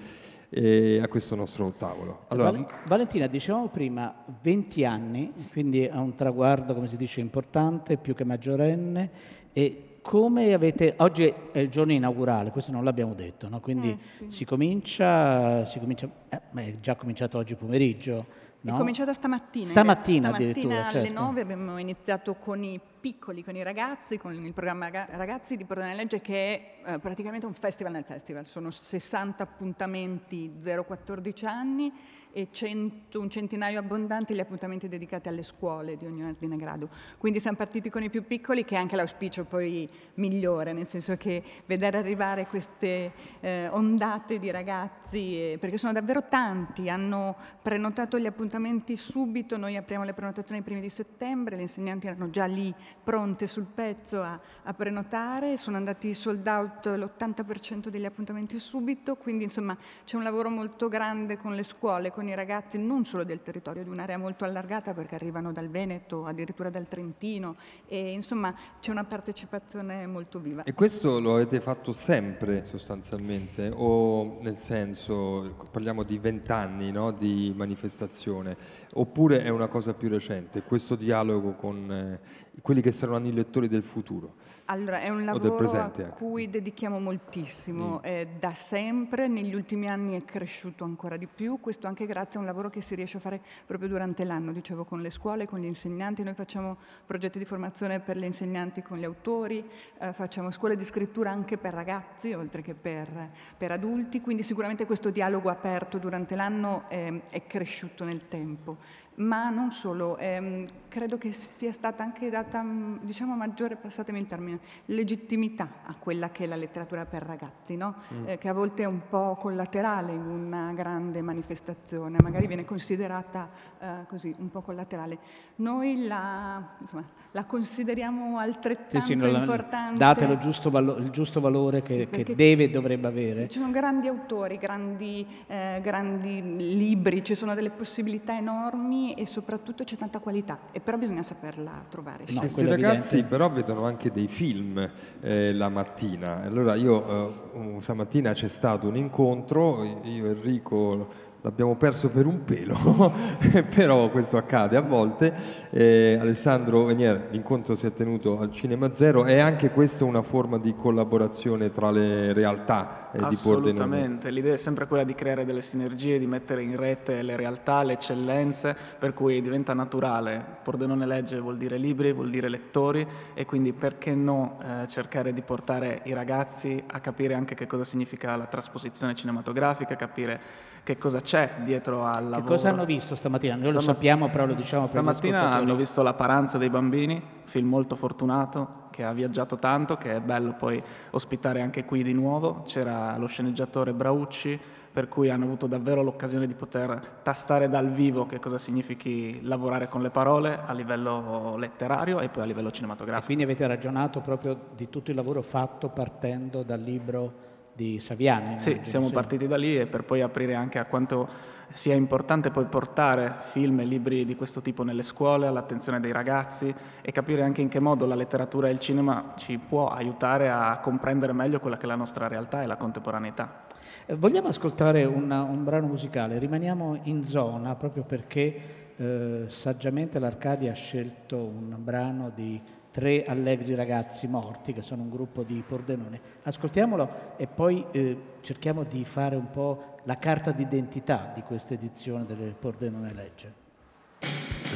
[0.50, 2.24] eh, a questo nostro tavolo.
[2.28, 7.96] Allora, Val- Valentina, dicevamo prima 20 anni, quindi ha un traguardo, come si dice, importante,
[7.96, 9.10] più che maggiorenne.
[9.52, 10.94] E come avete...
[10.98, 13.60] Oggi è il giorno inaugurale, questo non l'abbiamo detto, no?
[13.60, 14.30] quindi Eh, sì.
[14.30, 15.64] si comincia...
[15.66, 18.26] Si comincia eh, è già cominciato oggi pomeriggio,
[18.62, 18.74] no?
[18.74, 19.64] È cominciata stamattina.
[19.64, 20.36] in Stamattina realtà.
[20.36, 21.22] addirittura, Stamattina alle certo.
[21.24, 25.64] 9 abbiamo iniziato con i piccoli, con i ragazzi, con il programma Raga- Ragazzi di
[25.64, 28.46] Prodone Legge che è eh, praticamente un festival nel festival.
[28.46, 31.92] Sono 60 appuntamenti 0-14 anni
[32.32, 36.88] e 100, un centinaio abbondanti gli appuntamenti dedicati alle scuole di ogni ordine grado.
[37.18, 41.16] Quindi siamo partiti con i più piccoli che è anche l'auspicio poi migliore, nel senso
[41.16, 48.18] che vedere arrivare queste eh, ondate di ragazzi, eh, perché sono davvero tanti, hanno prenotato
[48.18, 52.44] gli appuntamenti subito, noi apriamo le prenotazioni i primi di settembre, le insegnanti erano già
[52.44, 59.16] lì pronte sul pezzo a, a prenotare, sono andati sold out l'80% degli appuntamenti subito,
[59.16, 63.24] quindi insomma c'è un lavoro molto grande con le scuole, con i ragazzi, non solo
[63.24, 67.56] del territorio, di un'area molto allargata perché arrivano dal Veneto, addirittura dal Trentino
[67.86, 70.64] e insomma c'è una partecipazione molto viva.
[70.64, 73.72] E questo lo avete fatto sempre sostanzialmente?
[73.74, 78.54] O nel senso, parliamo di vent'anni no, di manifestazione?
[78.92, 82.20] Oppure è una cosa più recente, questo dialogo con eh,
[82.62, 84.34] quelli che saranno i lettori del futuro?
[84.66, 86.12] Allora, è un lavoro a anche.
[86.16, 88.04] cui dedichiamo moltissimo, Mm.
[88.04, 92.40] eh, da sempre, negli ultimi anni è cresciuto ancora di più, questo anche grazie a
[92.40, 95.58] un lavoro che si riesce a fare proprio durante l'anno, dicevo con le scuole, con
[95.58, 100.52] gli insegnanti, noi facciamo progetti di formazione per gli insegnanti con gli autori, eh, facciamo
[100.52, 105.50] scuole di scrittura anche per ragazzi, oltre che per, per adulti, quindi sicuramente questo dialogo
[105.50, 108.76] aperto durante l'anno eh, è cresciuto nel tempo.
[109.20, 114.26] Ma non solo, ehm, credo che sia stata anche data, mh, diciamo, maggiore, passatemi il
[114.26, 117.96] termine, legittimità a quella che è la letteratura per ragazzi, no?
[118.14, 118.28] Mm.
[118.28, 123.50] Eh, che a volte è un po' collaterale in una grande manifestazione, magari viene considerata
[123.78, 125.18] eh, così, un po' collaterale.
[125.56, 129.98] Noi la, insomma, la consideriamo Sì, altrettanto sì, non la- importante.
[129.98, 133.48] datelo il giusto, valo- il giusto valore che, Sì, che deve e dovrebbe avere.
[133.50, 139.84] Ci sono grandi autori, grandi, eh, grandi libri, ci sono delle possibilità enormi e soprattutto
[139.84, 142.24] c'è tanta qualità, e però bisogna saperla trovare.
[142.28, 146.42] No, Questi ragazzi però vedono anche dei film eh, la mattina.
[146.42, 152.44] Allora io eh, stamattina c'è stato un incontro, io e Enrico l'abbiamo perso per un
[152.44, 153.12] pelo,
[153.74, 155.32] però questo accade a volte.
[155.70, 160.58] Eh, Alessandro Venier, l'incontro si è tenuto al Cinema Zero, è anche questa una forma
[160.58, 163.70] di collaborazione tra le realtà eh, di Pordenone?
[163.70, 167.82] Assolutamente, l'idea è sempre quella di creare delle sinergie, di mettere in rete le realtà,
[167.82, 170.44] le eccellenze, per cui diventa naturale.
[170.62, 175.40] Pordenone Legge vuol dire libri, vuol dire lettori e quindi perché no eh, cercare di
[175.40, 181.20] portare i ragazzi a capire anche che cosa significa la trasposizione cinematografica, capire che cosa
[181.20, 182.54] c'è dietro al Che lavoro.
[182.54, 183.54] cosa hanno visto stamattina?
[183.54, 187.22] Noi lo Stama- sappiamo, però lo diciamo per Stamattina hanno visto La paranza dei bambini,
[187.44, 192.12] film molto fortunato, che ha viaggiato tanto, che è bello poi ospitare anche qui di
[192.12, 192.62] nuovo.
[192.66, 194.58] C'era lo sceneggiatore Braucci,
[194.92, 199.88] per cui hanno avuto davvero l'occasione di poter tastare dal vivo che cosa significhi lavorare
[199.88, 203.26] con le parole a livello letterario e poi a livello E cinematografico.
[203.26, 207.48] quindi avete ragionato proprio di tutto il lavoro fatto partendo dal libro
[207.80, 208.58] di Saviani.
[208.58, 209.12] Sì, immagino, siamo sì.
[209.14, 211.26] partiti da lì e per poi aprire anche a quanto
[211.72, 216.74] sia importante poi portare film e libri di questo tipo nelle scuole, all'attenzione dei ragazzi
[217.00, 220.78] e capire anche in che modo la letteratura e il cinema ci può aiutare a
[220.82, 223.62] comprendere meglio quella che è la nostra realtà e la contemporaneità.
[224.04, 230.72] Eh, Vogliamo ascoltare una- un brano musicale, rimaniamo in zona proprio perché eh, saggiamente l'Arcadia
[230.72, 232.60] ha scelto un brano di
[232.90, 236.20] Tre Allegri Ragazzi Morti, che sono un gruppo di Pordenone.
[236.42, 242.24] Ascoltiamolo e poi eh, cerchiamo di fare un po' la carta d'identità di questa edizione
[242.24, 243.54] delle Pordenone Legge.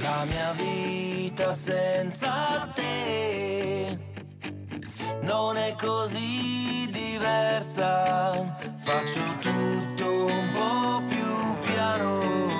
[0.00, 3.98] La mia vita senza te
[5.22, 8.44] non è così diversa.
[8.78, 12.53] Faccio tutto un po' più piano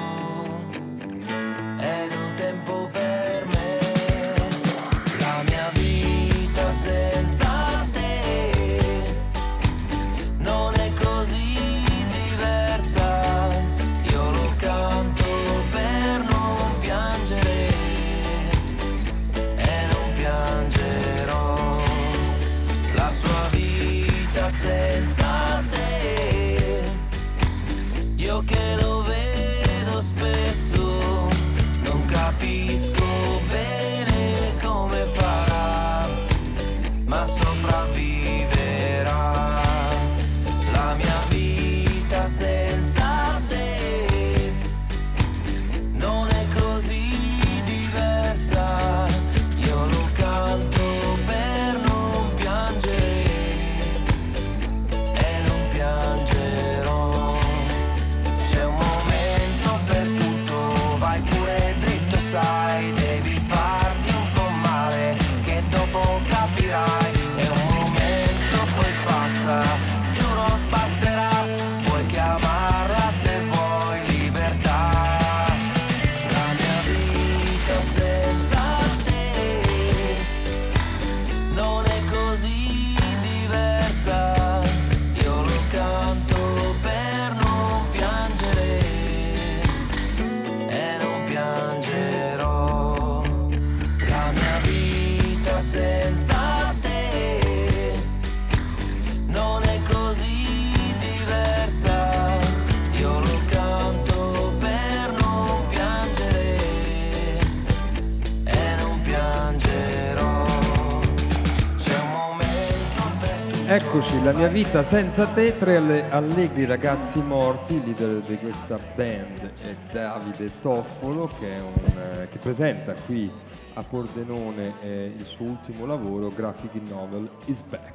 [114.44, 120.60] mia vita senza te, tre alle- allegri ragazzi morti, leader di questa band è Davide
[120.60, 123.30] Toffolo che, è un, eh, che presenta qui
[123.72, 127.93] a Pordenone eh, il suo ultimo lavoro, Graphic Novel Is Back.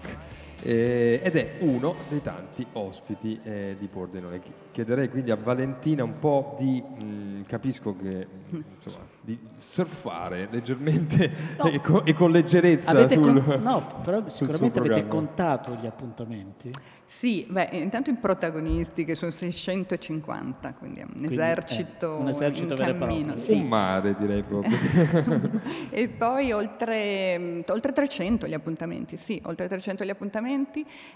[0.62, 4.40] Eh, ed è uno dei tanti ospiti eh, di Pordenone.
[4.40, 10.48] Chi- Chiederei quindi a Valentina un po' di, mh, capisco che, mh, insomma, di surfare
[10.52, 11.66] leggermente No.
[11.72, 16.72] e, co- e con leggerezza Avete sul, con- no, però sicuramente avete contato gli appuntamenti.
[17.06, 22.28] Sì, beh, intanto i protagonisti che sono 650, quindi è un Quindi, esercito, eh, un
[22.30, 23.54] esercito in cammino, sì.
[23.54, 24.78] Un mare direi proprio.
[25.92, 30.48] E poi oltre, mm, oltre 300 gli appuntamenti, sì, oltre 300 gli appuntamenti.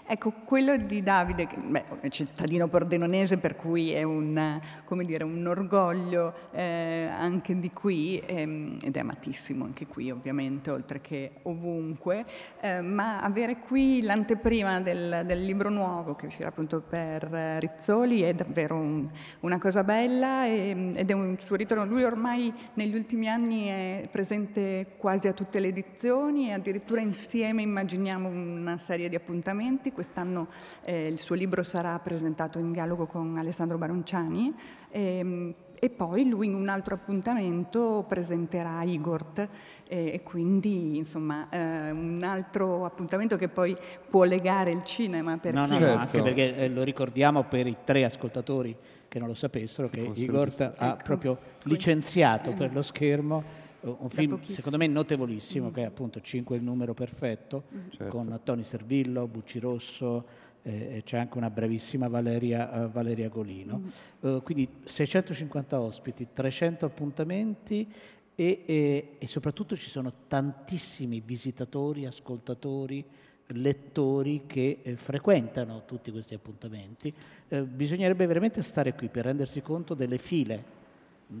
[0.06, 4.60] Ecco, quello di Davide, che beh, è cittadino pordenonese, per cui è un,
[5.04, 11.00] dire, un orgoglio eh, anche di qui, ehm, ed è amatissimo anche qui ovviamente, oltre
[11.00, 12.24] che ovunque,
[12.60, 18.22] eh, ma avere qui l'anteprima del, del libro nuovo che uscirà appunto per eh, Rizzoli
[18.22, 19.08] è davvero un-
[19.40, 21.84] una cosa bella e- ed è un suo ritorno.
[21.84, 27.62] Lui ormai negli ultimi anni è presente quasi a tutte le edizioni e addirittura insieme
[27.62, 29.22] immaginiamo una serie di appuntamenti.
[29.92, 30.48] Quest'anno
[30.84, 34.54] eh, il suo libro sarà presentato in dialogo con Alessandro Baronciani
[34.90, 39.38] e, e poi lui in un altro appuntamento presenterà Igort
[39.86, 43.76] e, e quindi insomma eh, un altro appuntamento che poi
[44.08, 45.98] può legare il cinema perché No, no, no, Certo.
[46.00, 48.76] anche perché eh, lo ricordiamo per i tre ascoltatori
[49.08, 50.62] che non lo sapessero, che fossero Igor visti.
[50.62, 50.96] ha Ecco.
[51.04, 56.56] proprio licenziato per lo schermo eh, un film secondo me notevolissimo che è appunto 5
[56.56, 57.88] il numero perfetto Mm.
[57.90, 58.16] Certo.
[58.16, 60.26] con Tony Servillo, Bucci Rosso,
[60.62, 63.78] eh, c'è anche una bravissima Valeria, uh, Valeria Golino.
[63.78, 64.34] Mm.
[64.34, 67.86] Uh, quindi 650 ospiti, 300 appuntamenti
[68.34, 73.04] e, e, e, soprattutto ci sono tantissimi visitatori, ascoltatori,
[73.48, 77.12] lettori che eh, frequentano tutti questi appuntamenti.
[77.48, 80.82] Eh, bisognerebbe veramente stare qui per rendersi conto delle file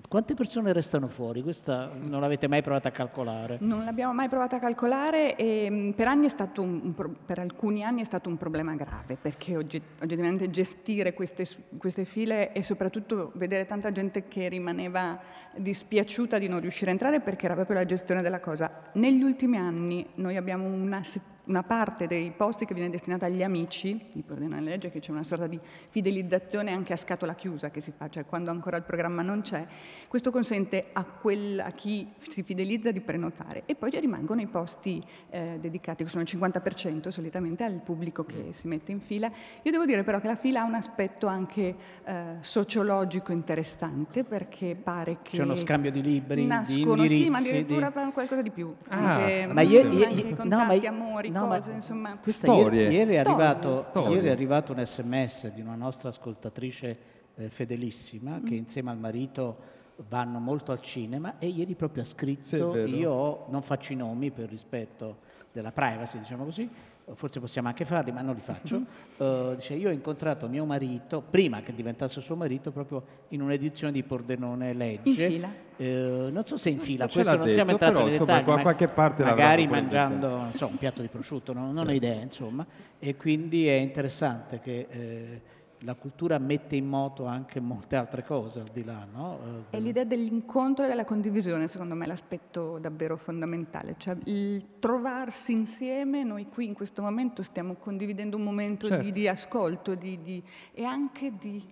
[0.08, 1.42] quante persone restano fuori?
[1.42, 3.58] Questa non l'avete mai provato a calcolare?
[3.60, 8.04] Non l'abbiamo mai provato a calcolare e mm, per, anni un, per alcuni anni è
[8.04, 11.46] stato un problema grave perché oggettivamente gestire queste,
[11.78, 15.20] queste, file e soprattutto vedere tanta gente che rimaneva
[15.56, 18.90] dispiaciuta di non riuscire a entrare perché era proprio la gestione della cosa.
[18.94, 23.42] Negli ultimi anni noi abbiamo una settimana una parte dei posti che viene destinata agli
[23.42, 27.80] amici di Pordenone Legge, che c'è una sorta di fidelizzazione anche a scatola chiusa che
[27.80, 29.66] si fa, cioè quando ancora il programma non c'è,
[30.08, 35.04] questo consente a, quel, a chi si fidelizza di prenotare e poi rimangono i posti
[35.30, 38.50] eh, dedicati, che sono il 50% solitamente al pubblico che mm.
[38.50, 39.30] si mette in fila.
[39.62, 41.74] Io devo dire però che la fila ha un aspetto anche
[42.04, 45.36] eh, sociologico interessante perché pare che...
[45.36, 47.22] C'è uno scambio di libri, nascono, di indirizzi...
[47.22, 48.12] Sì, ma addirittura di...
[48.12, 48.74] qualcosa di più.
[48.88, 52.18] Ah, anche, ma io, io, io, no, ma io, amori, no, cose, ma insomma.
[52.24, 52.82] Storie.
[52.82, 56.98] Ieri, ieri, è arrivato, ieri, è arrivato, un sms di una nostra ascoltatrice
[57.34, 58.44] eh, fedelissima mm.
[58.44, 59.72] che insieme al marito
[60.08, 64.30] vanno molto al cinema e ieri proprio ha scritto sì, io non faccio i nomi
[64.30, 65.18] per rispetto
[65.52, 66.68] della privacy, diciamo così,
[67.14, 68.82] forse possiamo anche farli, ma non li faccio.
[69.16, 73.92] Uh, dice, io ho incontrato mio marito, prima che diventasse suo marito, proprio in un'edizione
[73.92, 75.24] di Pordenone Legge.
[75.24, 75.52] In fila?
[75.76, 78.88] Uh, non so se in fila, questo non detto, siamo entrati nei dettagli, ma qualche
[78.88, 81.90] parte magari mangiando so, un piatto di prosciutto, non, non sì.
[81.90, 82.66] ho idea, insomma.
[82.98, 84.86] E quindi è interessante che...
[84.90, 85.42] Eh,
[85.84, 89.06] la cultura mette in moto anche molte altre cose al di là.
[89.10, 89.66] No?
[89.70, 96.24] È l'idea dell'incontro e della condivisione, secondo me, l'aspetto davvero fondamentale, cioè il trovarsi insieme,
[96.24, 99.04] noi qui in questo momento stiamo condividendo un momento certo.
[99.04, 101.62] di, di, ascolto di, di, e anche di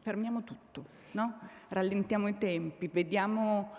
[0.00, 1.38] fermiamo tutto, no?
[1.68, 3.70] rallentiamo i tempi, vediamo,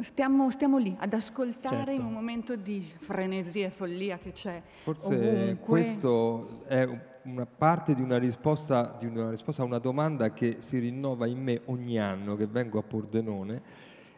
[0.00, 1.92] stiamo, stiamo lì ad ascoltare certo.
[1.92, 4.62] in un momento di frenesia e follia che c'è.
[4.82, 5.56] Forse ovunque.
[5.56, 10.56] questo è un una parte di una, risposta, di una risposta a una domanda che
[10.58, 13.62] si rinnova in me ogni anno che vengo a Pordenone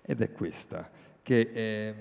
[0.02, 0.90] ed è questa,
[1.22, 1.96] che ehm,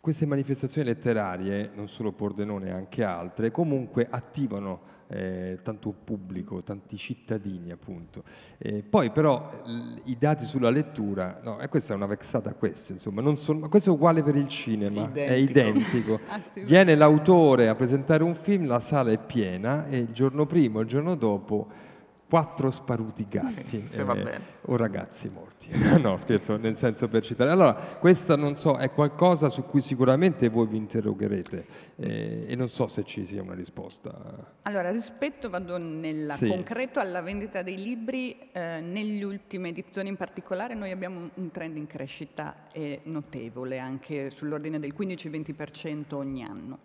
[0.00, 7.70] queste manifestazioni letterarie, non solo Pordenone, anche altre, comunque attivano eh, tanto pubblico, tanti cittadini
[7.70, 8.24] appunto.
[8.58, 12.92] Eh, poi però l- i dati sulla lettura, no, e questa è una vexata questo,
[12.92, 15.20] insomma, non so, questo è uguale per il cinema, identico.
[15.20, 16.20] è identico.
[16.64, 20.86] Viene l'autore a presentare un film, la sala è piena e il giorno prima, il
[20.86, 21.90] giorno dopo
[22.32, 25.68] quattro sparuti gatti sì, eh, o ragazzi morti.
[26.00, 27.50] no, scherzo, nel senso per citare.
[27.50, 31.66] Allora, questa non so, è qualcosa su cui sicuramente voi vi interrogherete
[31.96, 34.56] eh, e non so se ci sia una risposta.
[34.62, 36.48] Allora, rispetto, vado nel sì.
[36.48, 41.76] concreto alla vendita dei libri, eh, negli ultime edizioni in particolare noi abbiamo un trend
[41.76, 42.68] in crescita
[43.02, 46.78] notevole, anche sull'ordine del 15-20% ogni anno.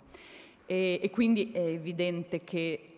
[0.65, 2.96] E, e quindi è evidente che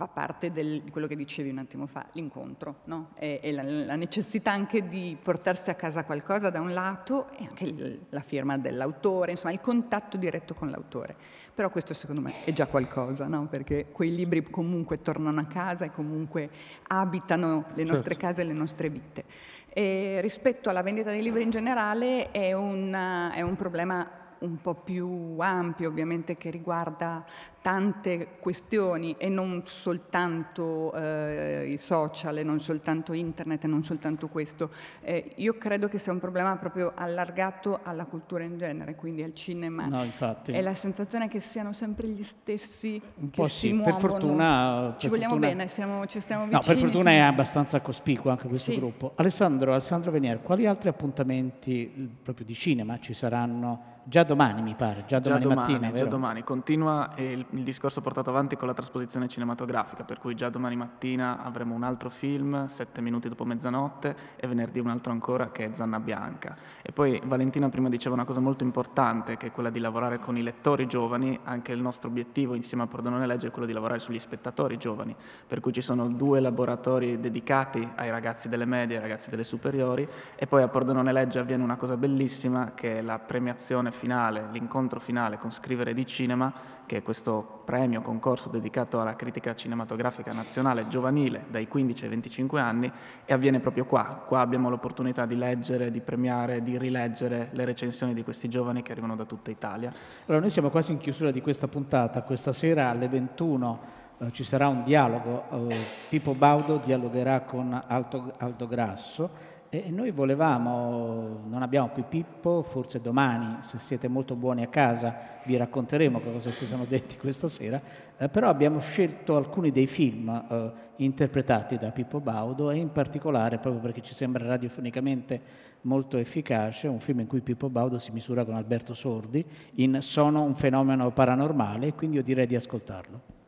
[0.00, 3.10] fa parte di quello che dicevi un attimo fa, l'incontro, no?
[3.16, 7.44] e, e la, la, necessità anche di portarsi a casa qualcosa da un lato e
[7.44, 11.14] anche il, la firma dell'autore, insomma il contatto diretto con l'autore.
[11.54, 13.46] Però questo secondo me è già qualcosa, no?
[13.46, 16.48] perché quei libri comunque tornano a casa e comunque
[16.86, 18.26] abitano le nostre certo.
[18.26, 19.24] case e le nostre vite.
[19.68, 24.74] E rispetto alla vendita dei libri in generale è, una, è un problema un po'
[24.74, 27.24] più ampio ovviamente che riguarda
[27.62, 34.28] tante questioni e non soltanto eh, i social e non soltanto internet e non soltanto
[34.28, 34.70] questo.
[35.00, 39.34] Eh, io credo che sia un problema proprio allargato alla cultura in genere, quindi al
[39.34, 39.86] cinema.
[39.86, 40.52] No, infatti.
[40.52, 43.96] È la sensazione che siano sempre gli stessi un po' che sì, si muovono.
[43.96, 45.52] Per fortuna, per ci vogliamo fortuna...
[45.54, 46.62] bene, siamo, ci stiamo vicini.
[46.66, 48.78] No, per fortuna è abbastanza cospicuo anche questo sì.
[48.78, 49.12] gruppo.
[49.16, 55.04] Alessandro, Alessandro Venier, quali altri appuntamenti proprio di cinema ci saranno già domani, mi pare,
[55.06, 58.74] già domani, già domani mattina, Già domani, continua il il discorso portato avanti con la
[58.74, 64.16] trasposizione cinematografica, per cui già domani mattina avremo un altro film, sette minuti dopo mezzanotte,
[64.36, 66.56] e venerdì un altro ancora che è Zanna Bianca.
[66.82, 70.36] E poi Valentina prima diceva una cosa molto importante, che è quella di lavorare con
[70.36, 74.00] i lettori giovani, anche il nostro obiettivo insieme a Pordenone Legge è quello di lavorare
[74.00, 75.14] sugli spettatori giovani,
[75.46, 79.44] per cui ci sono due laboratori dedicati ai ragazzi delle medie e ai ragazzi delle
[79.44, 84.48] superiori, e poi a Pordenone Legge avviene una cosa bellissima, che è la premiazione finale,
[84.52, 86.52] l'incontro finale con Scrivere di Cinema,
[86.90, 92.60] che è questo premio, concorso dedicato alla critica cinematografica nazionale giovanile dai 15 ai 25
[92.60, 92.90] anni
[93.24, 94.24] e avviene proprio qua.
[94.26, 98.90] Qua abbiamo l'opportunità di leggere, di premiare, di rileggere le recensioni di questi giovani che
[98.90, 99.92] arrivano da tutta Italia.
[100.24, 103.80] Allora noi siamo quasi in chiusura di questa puntata, questa sera alle 21
[104.18, 110.10] eh, ci sarà un dialogo, eh, Pippo Baudo dialogherà con Alto- Aldo Grasso e noi
[110.10, 116.18] volevamo, non abbiamo qui Pippo, forse domani, se siete molto buoni a casa, vi racconteremo
[116.18, 117.80] cosa si sono detti questa sera,
[118.18, 123.58] eh, però abbiamo scelto alcuni dei film eh, interpretati da Pippo Baudo e in particolare,
[123.58, 128.44] proprio perché ci sembra radiofonicamente molto efficace, un film in cui Pippo Baudo si misura
[128.44, 129.44] con Alberto Sordi
[129.76, 133.38] in Sono un fenomeno paranormale e quindi io direi di ascoltarlo.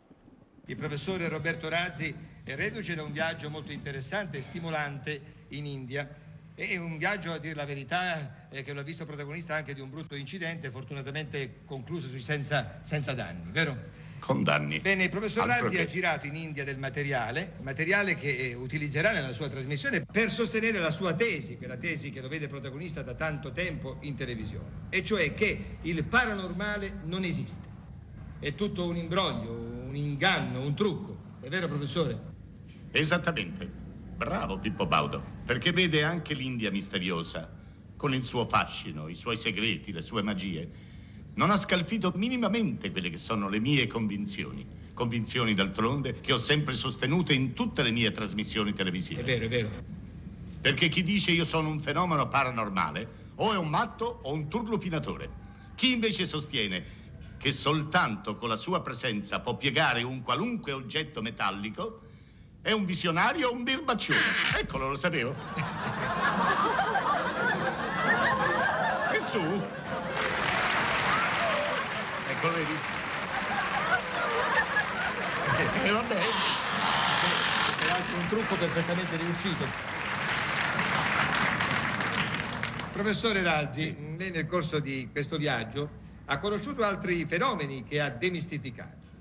[0.66, 2.14] Il professore Roberto Razzi
[2.44, 6.08] è reduce da un viaggio molto interessante e stimolante in India.
[6.54, 9.90] È un viaggio, a dire la verità, eh, che l'ho visto protagonista anche di un
[9.90, 14.00] brutto incidente, fortunatamente concluso senza, senza danni, vero?
[14.18, 14.78] Con danni.
[14.78, 19.32] Bene, il professor Razzi ha girato in India del materiale, materiale che eh, utilizzerà nella
[19.32, 23.50] sua trasmissione per sostenere la sua tesi, quella tesi che lo vede protagonista da tanto
[23.50, 27.66] tempo in televisione, e cioè che il paranormale non esiste.
[28.38, 31.18] È tutto un imbroglio, un inganno, un trucco.
[31.40, 32.16] È vero, professore?
[32.92, 33.81] Esattamente.
[34.22, 37.50] Bravo Pippo Baudo, perché vede anche l'India misteriosa,
[37.96, 40.70] con il suo fascino, i suoi segreti, le sue magie.
[41.34, 44.64] Non ha scalfito minimamente quelle che sono le mie convinzioni.
[44.94, 49.22] Convinzioni d'altronde che ho sempre sostenute in tutte le mie trasmissioni televisive.
[49.22, 49.68] È vero, è vero.
[50.60, 55.30] Perché chi dice io sono un fenomeno paranormale o è un matto o un turlupinatore.
[55.74, 56.84] Chi invece sostiene
[57.38, 62.10] che soltanto con la sua presenza può piegare un qualunque oggetto metallico
[62.62, 64.18] è un visionario o un birbaccione.
[64.56, 65.34] Eccolo, lo sapevo.
[69.12, 69.40] E su.
[72.28, 72.72] Eccolo, vedi?
[75.82, 76.20] E vabbè.
[77.78, 79.66] Peraltro un trucco perfettamente riuscito.
[82.92, 89.11] Professore Razzi, lei nel corso di questo viaggio ha conosciuto altri fenomeni che ha demistificato.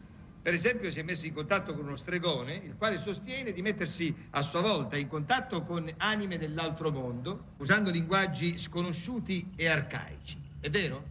[0.42, 4.16] Per esempio si è messo in contatto con uno stregone, il quale sostiene di mettersi
[4.32, 10.42] a sua volta in contatto con anime dell'altro mondo, usando linguaggi sconosciuti e arcaici.
[10.60, 11.04] È vero?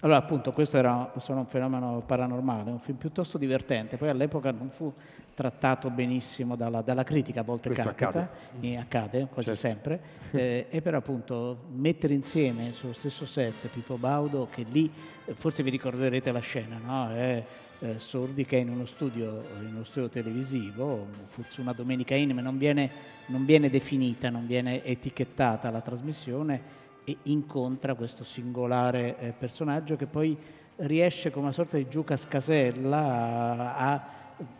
[0.00, 3.96] Allora, appunto, questo era solo un fenomeno paranormale, un film piuttosto divertente.
[3.96, 4.92] Poi all'epoca non fu
[5.34, 8.76] trattato benissimo dalla, dalla critica, a volte Questo capita, accade.
[8.76, 9.60] accade quasi Certo.
[9.60, 10.02] sempre,
[10.32, 14.92] eh, e però appunto mettere insieme sullo stesso set Pippo Baudo, che lì,
[15.24, 17.10] eh, forse vi ricorderete la scena, no?
[17.10, 17.46] È
[17.78, 22.32] eh, Sordi che è in uno studio, in uno studio televisivo, forse una domenica in,
[22.32, 22.90] ma non viene,
[23.26, 30.06] non viene definita, non viene etichettata la trasmissione, e incontra questo singolare eh, personaggio che
[30.06, 30.36] poi
[30.76, 34.08] riesce come una sorta di giuca scasella a, a-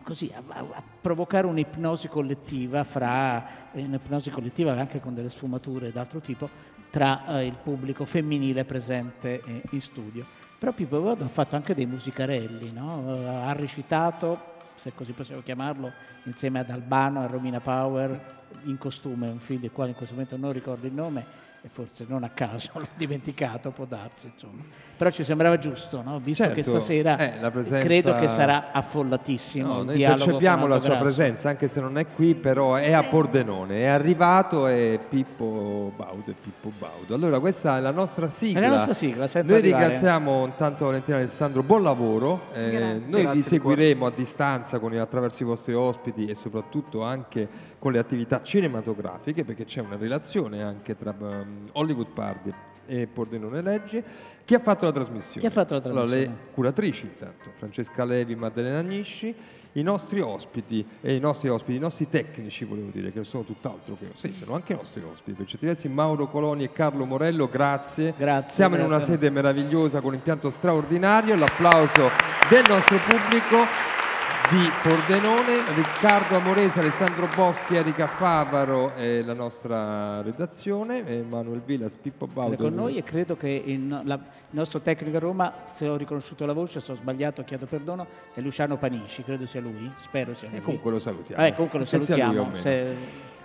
[0.03, 6.19] così, a- a- a provocare un'ipnosi collettiva fra un'ipnosi collettiva anche con delle sfumature d'altro
[6.19, 6.49] tipo
[6.89, 10.25] tra eh, il pubblico femminile presente eh, in studio.
[10.57, 13.03] Però Pippo Baudo ha fatto anche dei musicarelli, no?
[13.07, 14.39] Eh, ha recitato,
[14.75, 15.91] se così possiamo chiamarlo,
[16.23, 20.37] insieme ad Albano e Romina Power in costume, un film del quale in questo momento
[20.37, 24.63] non ricordo il nome e forse non a caso l'ho dimenticato, può darsi, insomma.
[24.97, 26.19] Però ci sembrava giusto, no?
[26.19, 29.65] visto che Certo, stasera eh, la presenza- credo che sarà affollatissimo.
[29.67, 31.03] No, noi dialogo percepiamo la sua Grasso.
[31.03, 36.29] presenza, anche se non è qui, però è a Pordenone, è arrivato e Pippo Baudo
[36.31, 37.15] e Pippo Baudo.
[37.15, 38.59] Allora questa è la nostra sigla.
[38.59, 39.83] È la nostra sigla, sento Noi arrivare.
[39.85, 42.41] ringraziamo intanto Valentina e Alessandro, buon lavoro.
[42.53, 47.47] Eh, noi Grazie vi seguiremo a distanza con- attraverso i vostri ospiti e soprattutto anche
[47.79, 52.53] con le attività cinematografiche, perché c'è una relazione anche tra um, Hollywood Party
[52.87, 54.03] e Pordenone Legge.
[54.43, 55.39] Chi ha fatto la trasmissione?
[55.39, 56.35] Chi ha fatto la Allora, trasmissione?
[56.35, 59.33] le curatrici intanto, Francesca Levi, Maddalena Agnisci,
[59.73, 63.95] i nostri ospiti e i nostri ospiti, i nostri tecnici volevo dire che sono tutt'altro
[63.97, 67.47] che sì, sono anche i nostri ospiti per certi versi Mauro Coloni e Carlo Morello,
[67.47, 68.13] grazie.
[68.47, 69.13] Siamo in una grazie.
[69.13, 72.09] sede meravigliosa con un impianto straordinario, l'applauso
[72.49, 73.99] del nostro pubblico
[74.51, 82.27] di Pordenone, Riccardo Amorese, Alessandro Boschi, Erika Favaro e la nostra redazione, Emanuel Villas, Pippo
[82.27, 82.57] Baudo.
[82.57, 86.45] con noi e credo che il, la- il nostro tecnico a Roma, se ho riconosciuto
[86.45, 90.49] la voce, se ho sbagliato chiedo perdono, è Luciano Panici, credo sia lui, spero sia
[90.49, 90.57] lui.
[90.57, 91.41] E comunque lo salutiamo.
[91.41, 92.51] Vabbè, comunque lo salutiamo.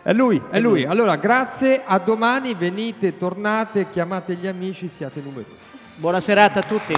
[0.03, 0.85] È lui, è lui.
[0.85, 5.65] Allora, grazie, a domani, venite, tornate, chiamate gli amici, siate numerosi.
[5.97, 6.95] Buona serata a tutti.